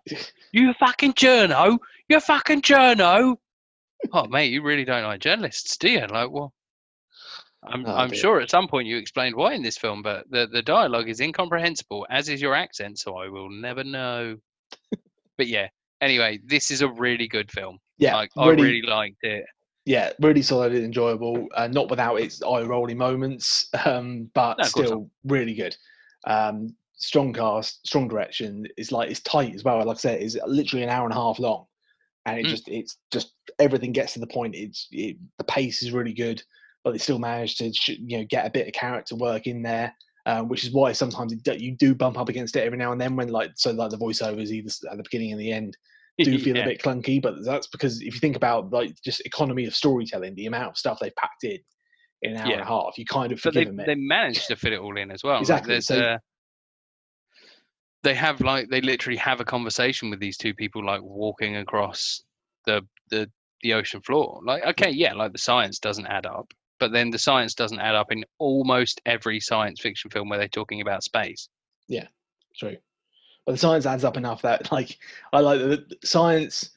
[0.53, 1.79] you fucking journo.
[2.09, 3.37] You fucking journo.
[4.13, 6.01] Oh, mate, you really don't like journalists, do you?
[6.09, 6.53] Like, well,
[7.65, 8.19] I'm, Oh, I'm dear.
[8.19, 11.21] sure at some point you explained why in this film, but the, the dialogue is
[11.21, 14.37] incomprehensible, as is your accent, so I will never know.
[15.39, 15.69] but yeah,
[16.01, 17.79] anyway, this is a really good film.
[17.99, 19.45] yeah, like, I really, really liked it.
[19.85, 21.47] yeah, really solid and enjoyable.
[21.55, 24.97] Uh, not without its eye-rolling moments, um, but No, of course not.
[24.97, 25.77] still really good.
[26.25, 28.67] Um, strong cast, strong direction.
[28.77, 29.85] It's like it's tight as well.
[29.85, 31.67] Like I said, it's literally an hour and a half long,
[32.27, 32.51] and it Mm.
[32.51, 34.55] just it's just everything gets to the point.
[34.55, 36.43] It's it, the pace is really good,
[36.85, 39.95] but they still manage to you know get a bit of character work in there.
[40.25, 43.01] Um, which is why sometimes it, you do bump up against it every now and
[43.01, 45.77] then when like so like the voiceovers either at the beginning and the end
[46.23, 46.63] do feel Yeah.
[46.63, 50.37] a bit clunky, but that's because if you think about like just economy of storytelling,
[50.37, 51.59] the amount of stuff they've packed in
[52.23, 54.73] in an hour and a half, you kind of but they they managed to fit
[54.73, 55.41] it all in as well.
[55.41, 56.19] Exactly, so- uh,
[58.05, 62.23] they have like they literally have a conversation with these two people like walking across
[62.67, 63.29] the the
[63.63, 64.41] the ocean floor.
[64.45, 66.53] Like okay, yeah, like the science doesn't add up,
[66.83, 70.49] but then the science doesn't add up in almost every science fiction film where they're
[70.49, 71.49] talking about space.
[71.87, 72.09] Yeah,
[72.57, 72.77] true.
[73.47, 74.99] But the science adds up enough that, like,
[75.33, 76.71] I like the science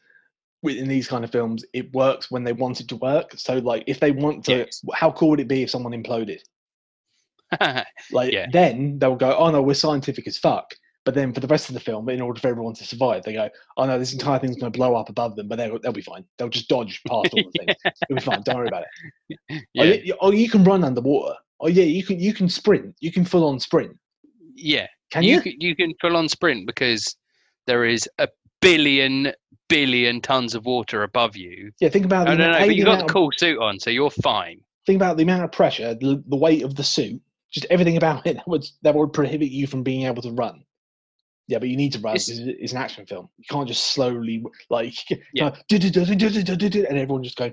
[0.62, 1.66] in these kind of films.
[1.74, 3.32] It works when they want it to work.
[3.38, 4.86] So, like, if they want to, Yes.
[4.94, 6.42] how cool would it be if someone imploded?
[8.12, 8.46] Like, Yeah.
[8.52, 10.76] then they'll go, "Oh no, we're scientific as fuck."
[11.06, 13.34] But then for the rest of the film, in order for everyone to survive, they
[13.34, 15.92] go, "Oh no, this entire thing's going to blow up above them," but they'll they'll
[15.92, 16.26] be fine.
[16.38, 17.76] They'll just dodge past all the things.
[18.10, 18.42] It'll be fine.
[18.42, 18.84] Don't worry about
[19.30, 19.64] it.
[19.78, 21.36] Oh, you, oh, you can run underwater.
[21.60, 22.96] Oh yeah, you can you can sprint.
[23.00, 23.98] You can full on sprint.
[24.56, 24.88] yeah.
[25.12, 25.42] Can you you?
[25.42, 27.16] can, you can full on sprint because
[27.68, 28.28] there is a
[28.62, 29.32] billion
[29.70, 31.72] billion tons of water above you.
[31.80, 34.10] Yeah, think about the don't know, but you got the cool suit on, so you're
[34.10, 34.62] fine.
[34.86, 38.26] think about the amount of pressure, the, the weight of the suit, just everything about
[38.28, 40.64] it that would that would prohibit you from being able to run.
[41.48, 43.30] Yeah, but you need to run It's- because it's an action film.
[43.38, 44.96] You can't just slowly like
[45.34, 45.52] Yeah.
[45.72, 47.52] and everyone just go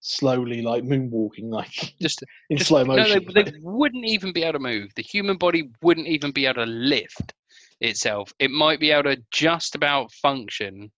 [0.00, 1.70] slowly like moonwalking like
[2.00, 3.26] Just in Just- slow No, motion.
[3.34, 4.90] they, they wouldn't even be able to move.
[4.96, 7.32] The human body wouldn't even be able to lift
[7.80, 8.32] itself.
[8.38, 10.90] It might be able to just about function.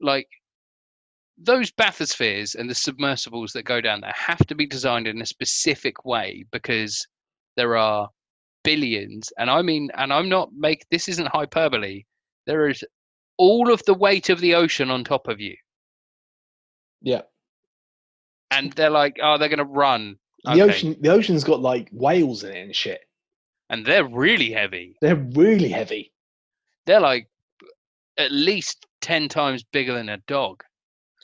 [0.00, 0.28] Like
[1.36, 5.26] those bathyspheres and the submersibles that go down there have to be designed in a
[5.26, 7.06] specific way because
[7.56, 8.08] there are
[8.70, 12.04] billions, and I mean, and I'm not make this isn't hyperbole.
[12.46, 12.84] There is
[13.38, 15.56] all of the weight of the ocean on top of you,
[17.02, 17.22] yeah,
[18.50, 20.60] and they're like, oh, they're gonna run, the Okay.
[20.62, 23.00] ocean the ocean's got like whales in it and shit.
[23.70, 24.96] and they're really heavy.
[25.00, 26.12] They're really heavy.
[26.86, 27.28] they're like
[28.18, 30.62] at least 10 times bigger than a dog.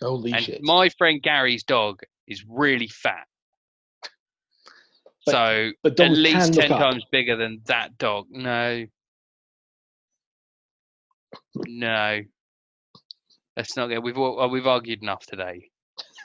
[0.00, 0.60] Holy and shit!
[0.62, 3.26] my friend Gary's dog is really fat.
[5.26, 6.78] But- so but at least 10 look up.
[6.80, 8.26] times bigger than that dog.
[8.30, 8.86] No.
[11.66, 12.20] No.
[13.56, 15.70] Let's not get we've uh, we've argued enough today.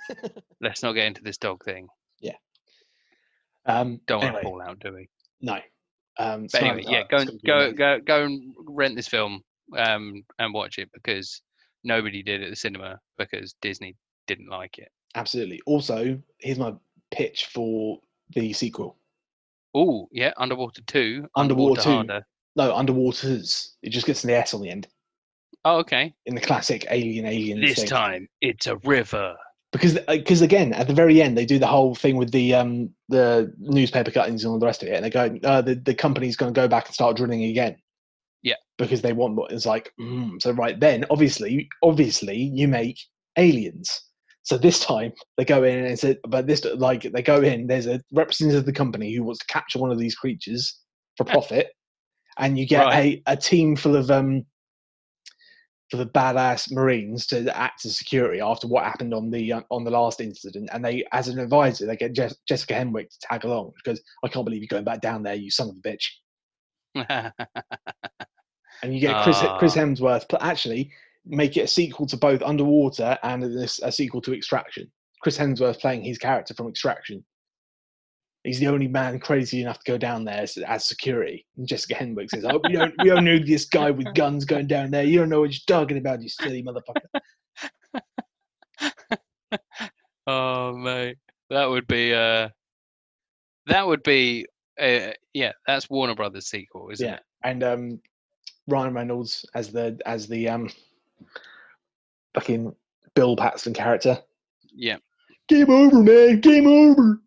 [0.62, 1.88] Let's not get into this dog thing.
[2.20, 2.34] Yeah.
[3.66, 5.10] Um, Don't anyway, want to fall out, do we?
[5.42, 5.60] no.
[6.18, 7.76] Um, But anyway, yeah, go and go amazing.
[7.76, 9.42] go go and rent this film
[9.78, 11.42] um and watch it because
[11.84, 13.96] nobody did at the cinema because Disney
[14.28, 14.90] didn't like it.
[15.16, 15.62] Absolutely.
[15.66, 16.74] Also, here's my
[17.12, 18.00] pitch for
[18.32, 18.98] the sequel.
[19.76, 21.28] Oh, yeah, Underwater 2.
[21.36, 21.90] Underwater 2.
[21.90, 22.26] Harder.
[22.56, 23.74] No, Underwaters.
[23.84, 24.88] It just gets an S on the end
[25.66, 26.14] Oh, okay.
[26.26, 27.88] in the classic Alien Alien This thing.
[27.88, 29.36] time it's a river.
[29.72, 32.90] because because again at the very end they do the whole thing with the um
[33.10, 35.94] the newspaper cuttings and all the rest of it, and they go uh, the the
[35.94, 37.76] company's going to go back and start drilling again.
[38.42, 38.56] Yeah.
[38.78, 39.92] because they want what it's like.
[40.00, 42.98] Mm, so right then, obviously, obviously, you make
[43.38, 44.02] aliens.
[44.50, 47.68] So this time they go in and it's a, but this like they go in.
[47.68, 50.80] There's a representative of the company who wants to capture one of these creatures
[51.18, 51.68] for profit,
[52.40, 53.22] and you get Right.
[53.28, 54.44] a, a team full of um
[55.92, 59.84] for the badass Marines to act as security after what happened on the uh, on
[59.84, 63.44] the last incident, and they, as an advisor, they get Jes- Jessica Henwick to tag
[63.46, 67.34] along because I can't believe you're going back down there, you son of a bitch.
[68.82, 69.82] And you get Chris Chris Ah.
[69.82, 70.92] Hemsworth, but actually
[71.26, 74.90] make it a sequel to both Underwater and this a sequel to Extraction.
[75.22, 77.24] Chris Hemsworth playing his character from Extraction.
[78.46, 81.46] He's the only man crazy enough to go down there as, as security.
[81.58, 84.68] And Jessica Henwick says, "Oh, we don't, we don't know this guy with guns going
[84.68, 85.04] down there.
[85.04, 87.20] You don't know what you're talking about, you silly motherfucker."
[90.28, 91.18] oh, mate.
[91.50, 92.50] That would be, uh,
[93.66, 94.46] that would be,
[94.80, 97.16] uh, yeah, that's Warner Brothers sequel, isn't Yeah.
[97.16, 97.22] it?
[97.44, 98.02] and um,
[98.68, 100.70] Ryan Reynolds as the as the um,
[102.34, 102.76] fucking
[103.16, 104.20] Bill Paxton character.
[104.74, 104.98] Yeah.
[105.48, 106.40] Game over, man.
[106.42, 107.22] Game over.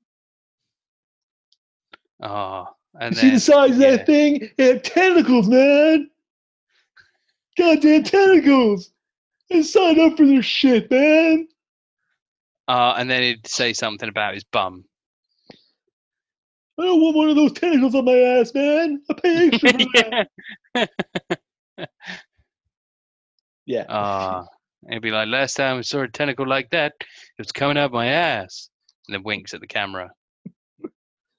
[2.23, 2.69] Oh,
[3.01, 4.49] and you see the size of that thing?
[4.57, 6.09] It tentacles, man.
[7.59, 8.93] Goddamn tentacles.
[9.51, 11.49] I signed up for this shit, man.
[12.69, 14.85] uh, and then he'd say something about his bum.
[16.79, 19.03] I don't want one of those tentacles on my ass, man.
[19.11, 19.87] I pay extra for
[20.75, 21.89] that.
[23.73, 23.81] Yeah.
[23.81, 23.85] Yeah.
[23.89, 24.45] Ah,
[24.91, 27.07] it'd be like last time I saw a tentacle like that, it
[27.39, 28.69] was coming out my ass,
[29.09, 30.11] and then winks at the camera,
[30.83, 30.93] and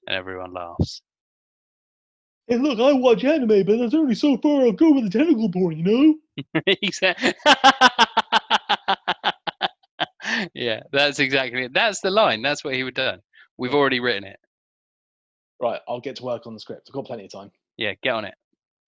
[0.08, 1.00] everyone laughs.
[2.46, 5.50] Hey, look, I watch anime, but that's only so far I'll go with the tentacle
[5.50, 6.14] porn, you know?
[6.80, 7.16] He said-
[10.54, 11.72] yeah, that's exactly it.
[11.72, 12.42] That's the line.
[12.42, 13.20] That's what he would done.
[13.56, 14.38] We've already written it.
[15.62, 16.88] Right, I'll get to work on the script.
[16.90, 17.50] I've got plenty of time.
[17.78, 18.34] Yeah, get on it.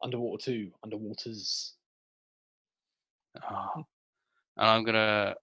[0.03, 1.73] Underwater 2, Underwaters.
[3.51, 3.85] Oh.
[4.57, 5.35] And I'm gonna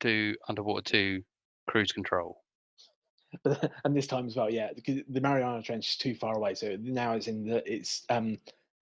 [0.00, 1.22] do Underwater Two
[1.68, 2.40] Cruise Control.
[3.84, 6.54] And this time as well, yeah, because the Mariana Trench is too far away.
[6.54, 8.38] So now it's in the it's um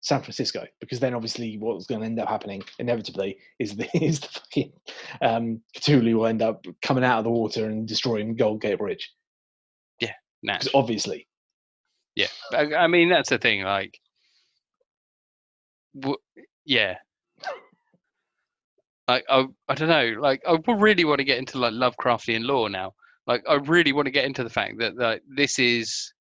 [0.01, 4.21] San Francisco because then obviously what's going to end up happening inevitably is the is
[4.21, 4.73] the fucking
[5.21, 9.13] um Cthulhu will end up coming out of the water and destroying Gold Gate Bridge.
[10.01, 10.15] Yeah.
[10.43, 10.73] naturally.
[10.75, 11.29] obviously.
[12.17, 13.63] Yeah, I, I mean that's the thing.
[13.63, 13.99] Like,
[15.99, 16.19] w-
[16.67, 16.97] yeah,
[19.09, 20.17] I, I I don't know.
[20.21, 22.95] Like, I really want to get into like Lovecraftian lore now.
[23.27, 26.13] Like, I really want to get into the fact that like this is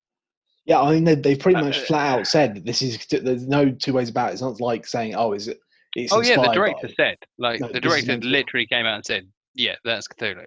[0.66, 3.04] Yeah, I mean they, they've pretty Uh, much flat out said that this is.
[3.06, 4.32] There's no two ways about it.
[4.34, 5.58] It's not like saying, "Oh, is it?"
[5.94, 8.32] It's oh yeah, the director by- said like No, the director meant to be.
[8.32, 10.46] literally came out and said, yeah, that's Cthulhu.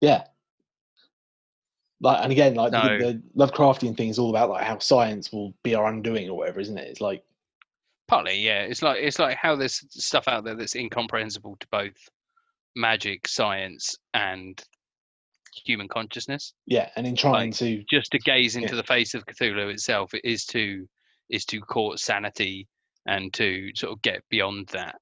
[0.00, 0.24] Yeah.
[2.00, 2.98] Like, and again, like No.
[2.98, 6.36] the, the Lovecraftian thing is all about like how science will be our undoing or
[6.38, 6.88] whatever, isn't it?
[6.88, 7.22] It's like,
[8.08, 8.60] Partly, yeah.
[8.62, 11.96] It's like it's like how there's stuff out there that's incomprehensible to both
[12.76, 14.62] magic, science, and
[15.64, 16.52] human consciousness.
[16.66, 18.62] yeah, and in trying Like, to, Just to gaze Yeah.
[18.62, 20.86] into the face of Cthulhu itself it is to
[21.30, 22.68] is to court sanity
[23.06, 24.96] and to sort of get beyond that.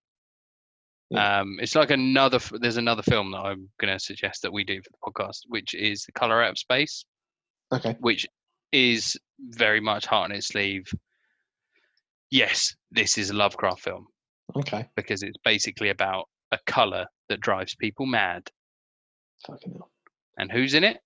[1.11, 1.40] Yeah.
[1.40, 2.38] Um, it's like another.
[2.61, 5.74] There's another film that I'm going to suggest that we do for the podcast, which
[5.74, 7.05] is The Color Out of Space.
[7.72, 8.26] okay, which
[8.72, 9.16] is
[9.50, 10.84] very much heart on its sleeve.
[12.35, 14.09] Yes, this is a Lovecraft film
[14.57, 18.51] okay, because it's basically about a color that drives people mad.
[19.47, 19.93] fucking hell.
[20.37, 20.99] And who's in it?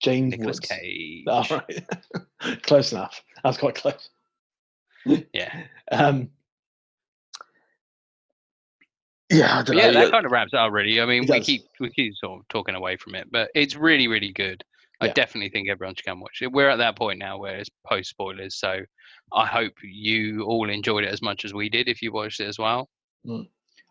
[0.00, 0.60] James Nicholas.
[0.60, 1.24] Cage.
[1.26, 3.20] All right, close enough.
[3.42, 4.10] That's quite close.
[5.04, 6.28] Yeah, Um,
[9.28, 10.04] yeah, I don't yeah, know.
[10.04, 10.70] that kind of wraps it up.
[10.70, 13.74] Really, I mean, we keep we keep sort of talking away from it, but it's
[13.74, 14.62] really really good.
[15.00, 15.12] I Yeah.
[15.12, 16.50] definitely think everyone should come watch it.
[16.52, 18.80] We're at that point now where it's post spoilers, so
[19.32, 22.46] I hope you all enjoyed it as much as we did if you watched it
[22.46, 22.88] as well.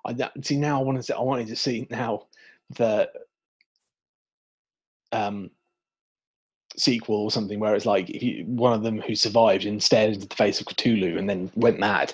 [0.05, 0.79] I that- see now.
[0.79, 1.17] I wanted to.
[1.17, 2.27] I wanted to see now
[2.71, 3.11] the
[5.11, 5.51] um
[6.77, 10.27] sequel or something where it's like you one of them who survived and stared into
[10.27, 12.13] the face of Cthulhu and then went mad.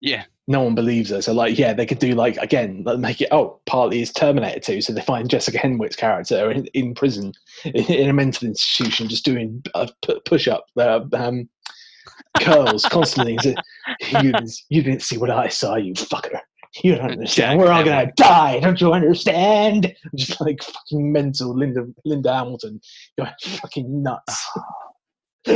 [0.00, 1.22] Yeah, No one believes her.
[1.22, 3.28] So like, yeah, they could do like again, like, make it.
[3.32, 4.82] Oh, partly is Terminator 2.
[4.82, 7.32] So they find Jessica Henwick's character in, in prison
[7.64, 9.86] in, in a mental institution, just doing uh,
[10.26, 11.48] push up, uh, um,
[12.38, 13.38] curls constantly.
[13.40, 13.54] So,
[14.20, 16.38] you, didn't, you didn't see what I saw, you fucker.
[16.82, 17.58] You don't understand.
[17.58, 18.60] We're all gonna die.
[18.60, 19.94] Don't you understand?
[20.14, 22.80] Just like fucking mental Linda Linda Hamilton
[23.18, 24.48] going fucking nuts.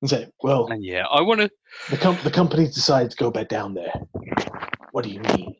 [0.00, 1.50] and say, well, and yeah, I want to.
[1.90, 3.92] the, com- the company's decided to go back down there.
[4.92, 5.54] What do you mean?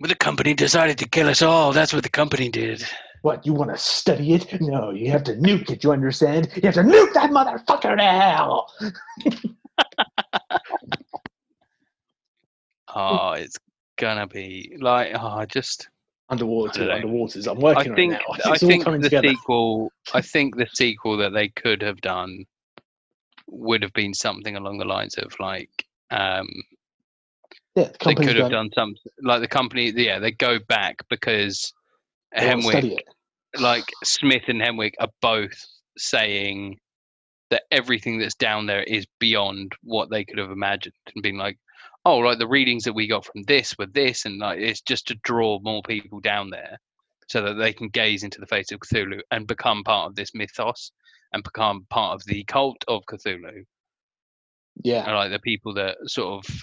[0.00, 1.72] Well, the company decided to kill us all.
[1.72, 2.84] That's what the company did.
[3.22, 4.60] What, you want to study it?
[4.60, 6.48] No, you have to nuke it, you understand?
[6.56, 8.72] You have to nuke that motherfucker to hell!
[12.94, 13.58] Oh, it's
[13.98, 15.88] gonna be like oh, just.
[16.28, 17.50] Underwater, I don't underwaters.
[17.50, 18.50] I'm I working think on it now.
[18.50, 19.28] I It's all think the together.
[19.28, 19.92] sequel.
[20.14, 22.44] I think the sequel that they could have done
[23.52, 26.48] would have been something along the lines of like um,
[27.74, 29.92] Yeah, the they could have done some like the company.
[29.94, 31.72] Yeah, they go back because
[32.36, 35.54] they want to study Hemwick, like Smith and Hemwick, are both
[35.96, 36.78] saying
[37.50, 41.58] that everything that's down there is beyond what they could have imagined, and being like,
[42.04, 45.06] oh, like the readings that we got from this were this, and like it's just
[45.08, 46.78] to draw more people down there,
[47.28, 50.34] so that they can gaze into the face of Cthulhu and become part of this
[50.34, 50.92] mythos
[51.32, 53.64] and become part of the cult of Cthulhu,
[54.82, 56.56] Yeah, and like the people that sort of,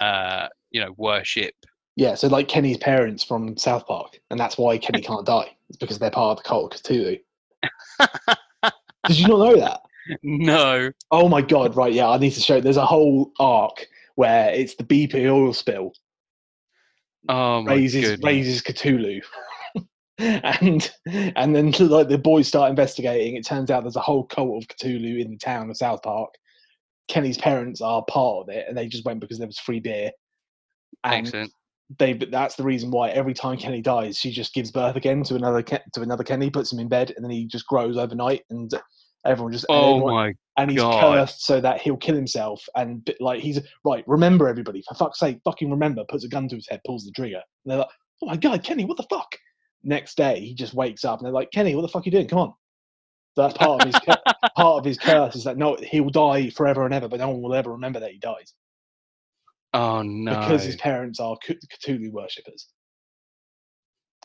[0.00, 1.54] uh, you know, worship.
[1.96, 2.14] yeah.
[2.14, 5.56] So, like Kenny's parents from South Park, and that's why Kenny can't die.
[5.68, 7.20] It's because they're part of the cult of Cthulhu.
[9.06, 9.80] Did you not know that?
[10.22, 11.76] no, Oh my god!
[11.76, 12.08] Right, yeah.
[12.08, 12.60] I need to show.
[12.60, 13.86] There's a whole arc
[14.16, 15.92] where it's the BP oil spill
[17.28, 18.24] oh my raises goodness.
[18.24, 19.22] raises Cthulhu.
[20.18, 23.36] and and then like the boys start investigating.
[23.36, 26.30] It turns out there's a whole cult of Cthulhu in the town of South Park.
[27.08, 30.10] Kenny's parents are part of it, and they just went because there was free beer.
[31.02, 31.52] And Excellent.
[31.98, 35.34] they, that's the reason why every time Kenny dies, she just gives birth again to
[35.34, 38.70] another to another Kenny, puts him in bed, and then he just grows overnight, and
[39.26, 41.00] everyone just and Oh everyone- my and he's God.
[41.00, 42.64] cursed so that he'll kill himself.
[42.76, 46.04] And like he's right, remember everybody for fuck's sake, fucking remember.
[46.08, 47.42] Puts a gun to his head, pulls the trigger.
[47.64, 47.88] And they're like,
[48.22, 49.34] oh my god, Kenny, what the fuck?
[49.84, 52.10] Next day, he just wakes up and they're like, Kenny, what the fuck are you
[52.10, 52.28] doing?
[52.28, 52.54] Come on.
[53.36, 54.00] That's part of his
[54.56, 57.42] part of his curse is that no, he'll die forever and ever, but no one
[57.42, 58.54] will ever remember that he dies
[59.74, 60.38] Oh no.
[60.38, 62.68] because his parents are Cthulhu worshippers.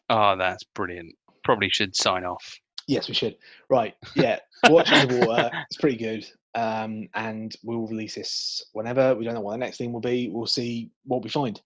[0.10, 1.16] Oh, that's brilliant.
[1.44, 2.60] Probably should sign off.
[2.88, 3.36] Yes, we should.
[3.70, 4.40] Right, yeah.
[4.68, 5.52] Watch Underwater.
[5.70, 6.26] It's pretty good.
[6.56, 9.16] Um, and we'll release this whenever.
[9.16, 10.30] We don't know what the next thing will be.
[10.32, 11.62] We'll see what we find.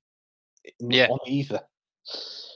[0.79, 1.07] Yeah.
[1.07, 1.61] On the ether.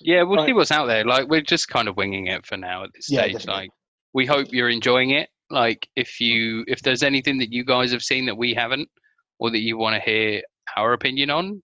[0.02, 1.06] Yeah, we'll see what's out there.
[1.06, 3.34] Like we're just kind of winging it for now at this Yeah, stage.
[3.34, 3.62] definitely.
[3.62, 3.70] Like
[4.14, 5.30] we hope you're enjoying it.
[5.50, 8.90] Like if you if there's anything that you guys have seen that we haven't
[9.40, 10.42] or that you want to hear
[10.76, 11.62] our opinion on,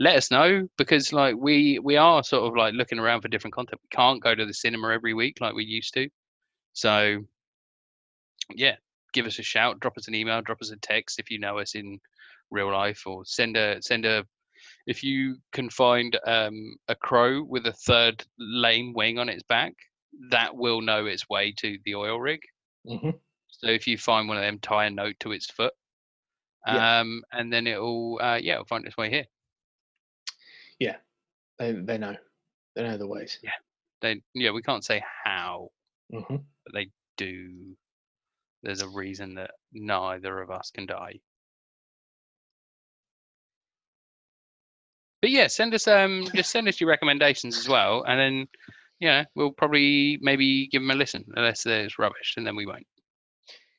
[0.00, 3.54] let us know because like we we are sort of like looking around for different
[3.54, 3.80] content.
[3.82, 6.08] We can't go to the cinema every week like we used to.
[6.72, 7.24] So,
[8.54, 8.76] yeah,
[9.12, 11.58] give us a shout, drop us an email, drop us a text if you know
[11.58, 11.98] us in
[12.50, 14.24] real life, or send a send a.
[14.88, 19.74] If you can find um, a crow with a third lame wing on its back,
[20.30, 22.40] that will know its way to the oil rig.
[22.86, 23.10] hmm
[23.48, 25.74] So if you find one of them, tie a note to its foot,
[26.66, 26.86] Yeah.
[27.00, 29.26] um, and then it'll uh, yeah, it'll find its way here.
[30.78, 30.96] Yeah,
[31.58, 32.16] they they know,
[32.74, 33.38] they know the ways.
[33.42, 33.52] Yeah,
[34.00, 35.70] They yeah, we can't say how,
[36.12, 37.76] hmm but they do.
[38.62, 41.20] There's a reason that neither of us can die.
[45.20, 48.48] But yeah, send us um just send us your recommendations as well, and then
[49.00, 52.86] yeah, we'll probably maybe give them a listen unless there's rubbish, and then we won't.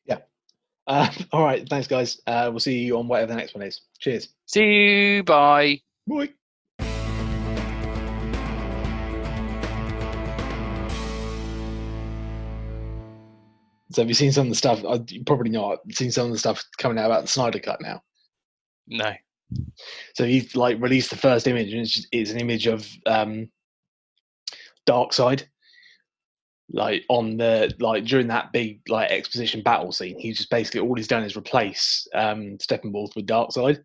[0.06, 0.20] Yeah.
[0.88, 2.20] Uh, all right, thanks guys.
[2.28, 3.82] Uh, we'll see you on whatever the next one is.
[4.00, 4.30] Cheers.
[4.48, 5.24] See you.
[5.24, 5.82] Bye.
[6.08, 6.30] Bye.
[13.92, 14.84] So have you seen some of the stuff?
[14.86, 18.02] Uh, probably not seen some of the stuff coming out about the Snyder Cut now.
[18.88, 19.14] No.
[20.16, 23.50] So he's like released the first image, and it's, just, it's an image of um,
[24.88, 25.46] Darkseid,
[26.72, 30.20] like on the like during that big like exposition battle scene.
[30.20, 33.84] He's just basically all he's done is replace um, Steppenwolf with Darkseid.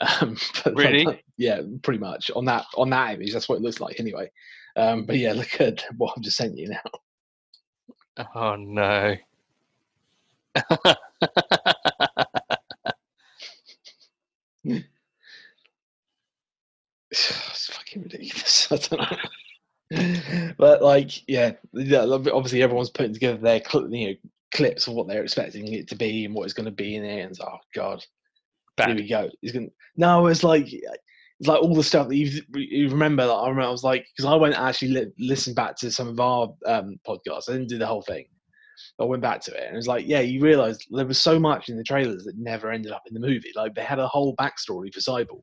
[0.00, 1.22] Um, but, like, Really?
[1.36, 3.32] yeah, pretty much on that on that image.
[3.32, 4.30] That's what it looks like anyway.
[4.76, 8.26] Um, but yeah, look at what I've just sent you now.
[8.34, 9.16] Oh no.
[14.64, 14.84] it's
[17.72, 18.68] fucking ridiculous.
[18.72, 19.16] I don't know.
[20.58, 24.14] but like, yeah, obviously everyone's putting together their you know
[24.54, 27.04] clips of what they're expecting it to be and what it's going to be in
[27.04, 27.20] it.
[27.20, 28.04] And oh god,
[28.84, 29.28] here we go.
[29.40, 29.70] He's going.
[29.96, 33.26] No, it's like it's like all the stuff that you you remember.
[33.26, 35.90] That I remember, I was like, because I went and actually li- listened back to
[35.90, 37.48] some of our um, podcasts.
[37.48, 38.26] I didn't do the whole thing.
[39.00, 41.38] I went back to it and it was like, yeah, you realise there was so
[41.40, 43.50] much in the trailers that never ended up in the movie.
[43.56, 45.42] Like they had a whole backstory for Cyborg.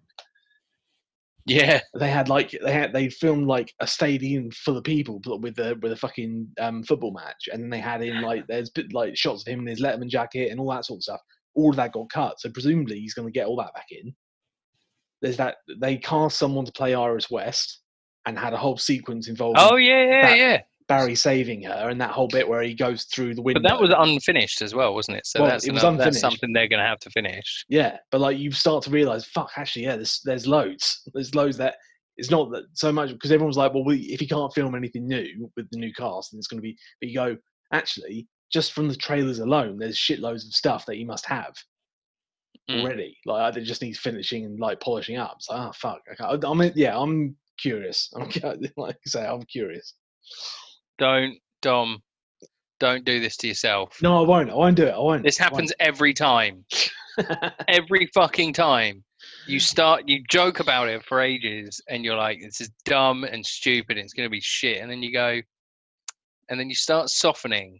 [1.46, 1.82] Yeah.
[2.00, 5.76] they had like they had they filmed like a stadium full of people with a
[5.82, 9.18] with a fucking um, football match, and then they had in like there's bit like
[9.18, 11.22] shots of him in his Letterman jacket and all that sort of stuff.
[11.56, 14.14] All of that got cut, so presumably he's going to get all that back in.
[15.22, 17.82] There's that they cast someone to play Iris West
[18.26, 20.62] and had a whole sequence involving Oh yeah, yeah, that- yeah.
[20.92, 23.62] Barry saving her and that whole bit where he goes through the window.
[23.62, 25.26] But that was unfinished as well, wasn't it?
[25.26, 27.66] So Well, that's, it was another- that's something they're going to have to finish.
[27.70, 31.02] Yeah, but like you start to realize, fuck, actually, yeah, there's there's loads.
[31.14, 31.76] There's loads that
[32.18, 35.08] it's not that so much because everyone's like, well, we, if you can't film anything
[35.08, 36.78] new with the new cast, then it's going to be.
[37.00, 37.38] But you go,
[37.74, 41.54] actually, just from the trailers alone, there's shitloads of stuff that you must have
[42.70, 42.82] Mm.
[42.84, 43.18] already.
[43.26, 45.38] Like it just needs finishing and like polishing up.
[45.40, 48.12] So, oh fuck, I mean, yeah, I'm curious.
[48.16, 48.30] I'm
[48.78, 49.94] like I say, I'm curious.
[51.02, 52.00] Don't, Dom,
[52.80, 53.98] don't do this to yourself.
[54.04, 54.52] No, I won't.
[54.52, 54.92] I won't do it.
[54.92, 55.24] I won't.
[55.24, 55.54] This I won't.
[55.54, 56.64] happens every time.
[57.68, 59.04] Every fucking time.
[59.48, 63.46] You start, you joke about it for ages, and you're like, "This is dumb and
[63.46, 63.98] stupid.
[63.98, 65.42] It's going to be shit." And then you go,
[66.50, 67.80] and then you start softening.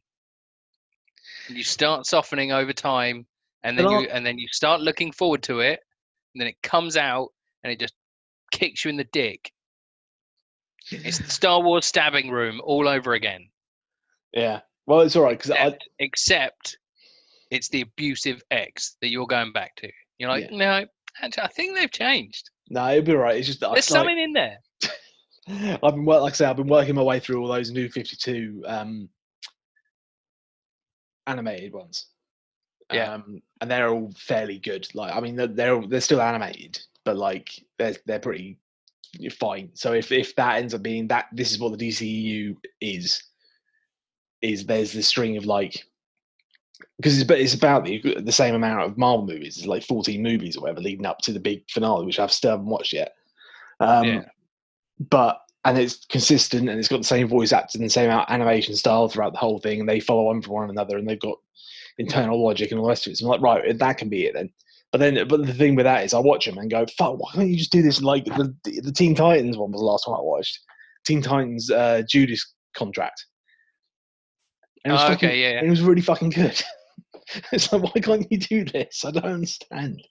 [1.48, 3.26] And you start softening over time,
[3.64, 5.80] and then you, and then you start looking forward to it,
[6.34, 7.30] and then it comes out,
[7.64, 7.94] and it just
[8.52, 9.52] kicks you in the dick.
[10.90, 13.50] It's the Star Wars stabbing room all over again.
[14.34, 14.62] yeah.
[14.88, 16.78] Well, it's all right because I, except,
[17.52, 19.90] it's the abusive ex that you're going back to.
[20.18, 20.86] You're like, no,
[21.22, 22.50] actually, I think they've changed.
[22.70, 23.38] no, it'll be right.
[23.38, 24.58] It's just There's like- something in there.
[25.48, 27.90] I've been work, like I say, I've been working my way through all those new
[27.90, 29.08] Fifty Two um,
[31.28, 32.08] animated ones.
[32.92, 33.14] Yeah.
[33.14, 34.88] um, and they're all fairly good.
[34.94, 38.58] Like, I mean, they're they're, all- they're still animated, but like they're they're pretty
[39.40, 39.70] fine.
[39.74, 43.24] So if if that ends up being that, this is what the DCEU is.
[44.42, 45.84] Is there's this string of like
[46.98, 49.58] because it's, but it's about the, the same amount of Marvel movies.
[49.58, 52.52] It's like 14 movies or whatever leading up to the big finale, which I've still
[52.52, 53.14] haven't watched yet.
[53.80, 54.26] Um, Yeah.
[55.00, 58.76] But and it's consistent and it's got the same voice actors and the same animation
[58.76, 61.38] style throughout the whole thing, and they follow on from one another, and they've got
[61.98, 63.18] internal logic and all the rest of it.
[63.18, 64.52] So I'm like, right, that can be it then.
[64.92, 67.18] But then, but the thing with that is, I watch them and go, "Fuck!
[67.18, 70.08] Why can't you just do this?" Like the the Teen Titans one was the last
[70.08, 70.60] one I watched.
[71.06, 73.26] Teen Titans uh, Judas contract.
[74.84, 75.58] And it was Oh, fucking- okay, yeah, yeah.
[75.60, 76.62] and it was really fucking good.
[77.52, 79.04] it's like, why can't you do this?
[79.06, 80.02] I don't understand.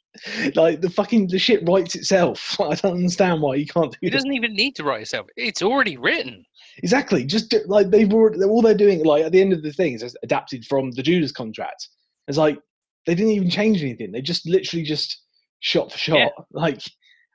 [0.55, 2.57] Like the fucking the shit writes itself.
[2.61, 4.18] I don't understand why you can't do It this.
[4.22, 5.26] doesn't even need to write itself.
[5.37, 6.45] It's already written.
[6.78, 7.24] Exactly.
[7.24, 9.05] Just do, like they've already, all they're doing.
[9.05, 11.87] Like at the end of the thing is adapted from the Judas contract.
[12.28, 12.59] It's like
[13.07, 14.12] they didn't even change anything.
[14.12, 15.22] They just literally just
[15.61, 16.18] shot for shot.
[16.18, 16.28] Yeah.
[16.53, 16.82] Like,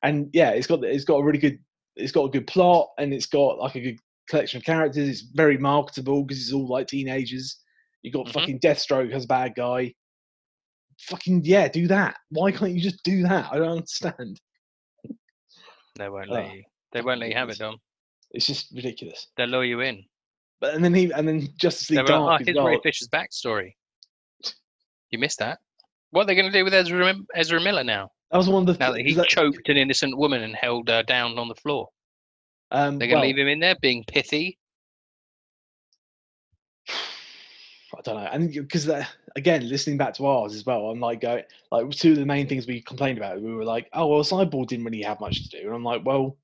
[0.03, 1.59] and yeah, it's got it's got a really good
[1.95, 3.99] it's got a good plot and it's got like a good
[4.29, 5.07] collection of characters.
[5.07, 7.57] It's very marketable because it's all like teenagers.
[8.03, 8.33] You got Mhm.
[8.33, 9.93] fucking Deathstroke as a bad guy.
[10.99, 12.17] Fucking yeah, do that.
[12.29, 13.51] Why can't you just do that?
[13.51, 14.39] I don't understand.
[15.97, 16.63] They won't let you.
[16.91, 17.57] They won't let you have it.
[17.57, 17.77] Dom.
[18.31, 19.27] It's just ridiculous.
[19.37, 20.03] They'll lure you in.
[20.59, 22.65] But and then he and then Justice They League were like, Dark oh, here's.
[22.65, 23.73] Ray Fisher's backstory.
[25.15, 25.59] You missed that.
[26.11, 28.11] What are they going to do with Ezra, Ezra Miller now?
[28.31, 30.89] That was one of the Now that he that- choked an innocent woman and held
[30.89, 31.87] her down on the floor,
[32.71, 34.57] um, they're going to well, leave him in there being pithy.
[36.89, 38.89] I don't know, and because
[39.37, 42.45] again, listening back to ours as well, I'm like going like two of the main
[42.45, 43.39] things we complained about.
[43.41, 46.03] We were like, oh well, Cyborg didn't really have much to do, and I'm like,
[46.03, 46.35] well,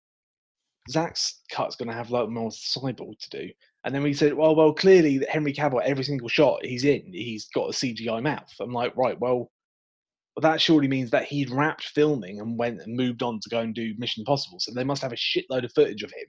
[0.89, 3.49] Zack's cut's going to have a lot more Cyborg to do,
[3.83, 7.11] and then we said, well, well, clearly that Henry Cavill, every single shot he's in,
[7.11, 8.51] he's got a CGI mouth.
[8.59, 9.49] I'm like, right, well,
[10.35, 13.59] well, that surely means that he'd wrapped filming and went and moved on to go
[13.59, 14.59] and do Mission Impossible.
[14.59, 16.27] So they must have a shitload of footage of him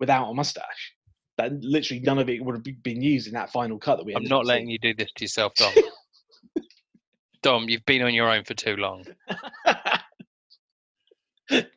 [0.00, 0.94] without a mustache.
[1.38, 4.14] That literally none of it would have been used in that final cut that we.
[4.14, 4.70] I'm not letting seeing.
[4.70, 5.72] you do this to yourself, Dom.
[7.42, 9.04] Dom, you've been on your own for too long.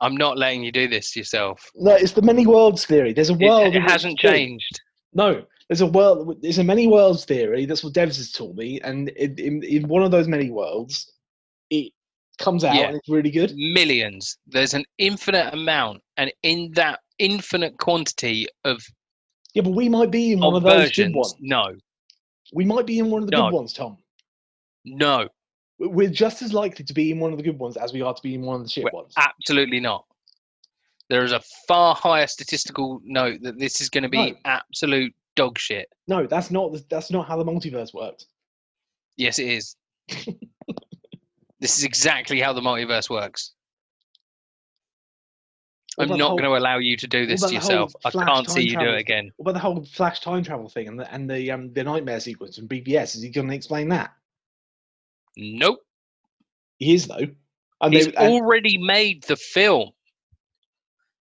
[0.00, 1.70] I'm not letting you do this yourself.
[1.76, 3.12] no, it's the many worlds theory.
[3.12, 3.74] There's a world.
[3.74, 4.80] it which- hasn't changed.
[5.14, 6.36] No, there's a world.
[6.42, 7.66] There's a many worlds theory.
[7.66, 11.12] That's what Devs has taught me, and in, in, in one of those many worlds,
[11.70, 11.92] it
[12.38, 12.86] comes out Yeah.
[12.88, 13.52] and it's really good.
[13.56, 14.38] Millions.
[14.46, 18.82] There's an infinite amount, and in that infinite quantity of,
[19.54, 21.34] Yeah, but we might be in one of those good ones.
[21.40, 21.74] no,
[22.54, 23.44] We might be in one of the No.
[23.50, 23.98] good ones, Tom.
[24.84, 25.28] no,
[25.84, 28.14] We're just as likely to be in one of the good ones as we are
[28.14, 29.14] to be in one of the shit We're ones.
[29.16, 30.04] absolutely not.
[31.10, 34.36] There is a far higher statistical note that this is going to be No.
[34.44, 35.88] absolute dog shit.
[36.08, 36.72] No, that's not.
[36.72, 38.26] the- That's not how the multiverse works.
[39.16, 39.76] Yes, it is.
[41.60, 43.52] this is exactly how the multiverse works.
[45.98, 47.92] I'm not whole- going to allow you to do this to yourself.
[48.04, 49.30] I can't see you do it again.
[49.36, 52.20] What about the whole Flash time travel thing and the and the um the nightmare
[52.20, 53.16] sequence from BvS?
[53.16, 54.12] Is he going to explain that?
[55.36, 55.80] Nope.
[56.78, 57.26] He is though.
[57.80, 59.90] And He's they, and, already made the film,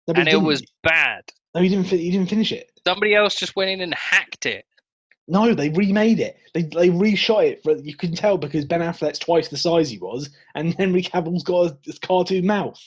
[0.08, 1.24] no, and it was bad.
[1.56, 1.88] No, he didn't.
[1.88, 2.72] He didn't finish it.
[2.86, 4.66] Somebody else just went in and hacked it.
[5.28, 6.38] No, they remade it.
[6.54, 7.64] They they reshot it.
[7.64, 11.44] For, you can tell because Ben Affleck's twice the size he was, and Henry Cavill's
[11.44, 12.80] got a, this cartoon mouth.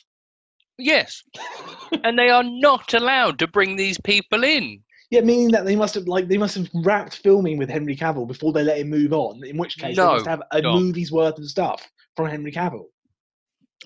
[0.78, 1.22] Yes,
[2.04, 4.83] and they are not allowed to bring these people in.
[5.10, 8.26] Yeah, meaning that they must have like they must have wrapped filming with Henry Cavill
[8.26, 9.44] before they let him move on.
[9.44, 10.74] In which case, they must have a no.
[10.78, 11.86] movie's worth of stuff
[12.16, 12.86] from Henry Cavill.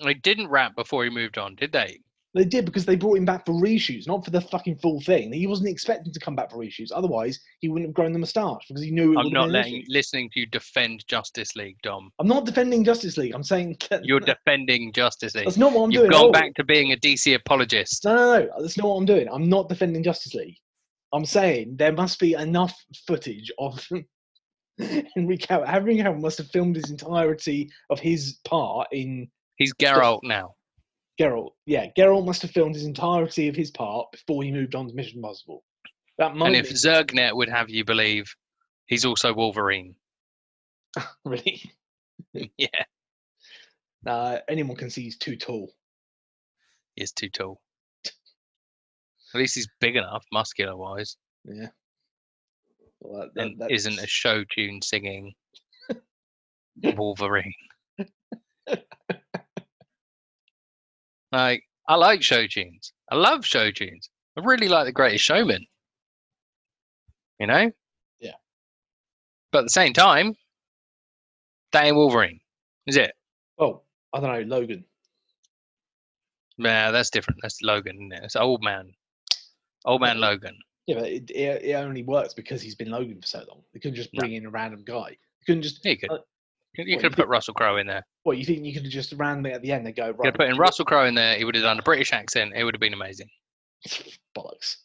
[0.03, 1.99] They didn't rap before he moved on, did they?
[2.35, 5.33] They did because they brought him back for reshoots, not for the fucking full thing.
[5.33, 6.91] He wasn't expecting to come back for reshoots.
[6.93, 9.55] Otherwise, he wouldn't have grown the moustache because he knew it I'm not have been
[9.55, 12.11] an letting, listening to you defend Justice League, Dom.
[12.19, 13.33] I'm not defending Justice League.
[13.33, 15.45] I'm saying You're defending Justice League.
[15.45, 16.13] that's not what I'm You've doing.
[16.13, 18.05] at gone back to being a DC apologist.
[18.05, 18.49] No, no, no.
[18.61, 19.27] That's not what I'm doing.
[19.31, 20.57] I'm not defending Justice League.
[21.13, 22.73] I'm saying there must be enough
[23.07, 23.83] footage of
[24.79, 25.67] Henry Cavill.
[25.67, 30.55] Henry Cavill must have filmed his entirety of his part in He's Geralt now.
[31.19, 31.51] Geralt.
[31.65, 34.93] Yeah, Geralt must have filmed his entirety of his part before he moved on to
[34.93, 35.63] Mission Impossible.
[36.17, 38.25] That might And if be Zergnet would have you believe,
[38.85, 39.95] he's also Wolverine.
[41.25, 41.61] really.
[42.57, 42.67] yeah,
[44.05, 45.73] Uh, anyone can see he's too tall.
[46.95, 47.59] he's too tall.
[49.33, 51.15] At least he's big enough, muscular wise,
[51.45, 51.67] Yeah.
[52.99, 55.33] Well, that, that, and that's- isn't a show tune singing
[56.83, 57.53] Wolverine.
[61.31, 62.93] like, I like show tunes.
[63.11, 64.09] I love show tunes.
[64.37, 65.65] I really like The Greatest Showman.
[67.39, 67.71] You know?
[68.19, 68.33] Yeah.
[69.51, 70.35] But at the same time,
[71.71, 72.39] that ain't Wolverine,
[72.87, 73.11] is it?
[73.57, 73.81] Oh,
[74.13, 74.83] I don't know, Logan.
[76.57, 77.39] Nah, that's different.
[77.41, 78.23] That's Logan, isn't it?
[78.23, 78.91] It's old man.
[79.89, 80.57] Old man Logan.
[80.85, 83.63] Yeah, but it, it, it only works because he's been Logan for so long.
[83.73, 85.09] They couldn't just bring in a random guy.
[85.09, 85.83] You couldn't just.
[85.83, 86.11] Yeah, you could.
[86.11, 86.13] Uh,
[86.77, 88.05] You- you could you have put Russell Crowe in there.
[88.23, 90.25] What you think you could have just randomly at the end and go You right?
[90.27, 91.35] have put in Russell Crowe in there.
[91.35, 92.53] He would have done a British accent.
[92.55, 93.27] It would have been amazing.
[94.37, 94.77] bollocks.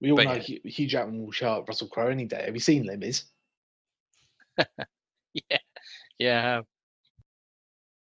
[0.00, 0.58] We all But know yeah.
[0.64, 2.42] Hugh, Jackman will show up Russell Crowe any day.
[2.46, 3.24] Have you seen Limbies?
[5.34, 5.58] Yeah,
[6.18, 6.38] yeah.
[6.38, 6.64] I have.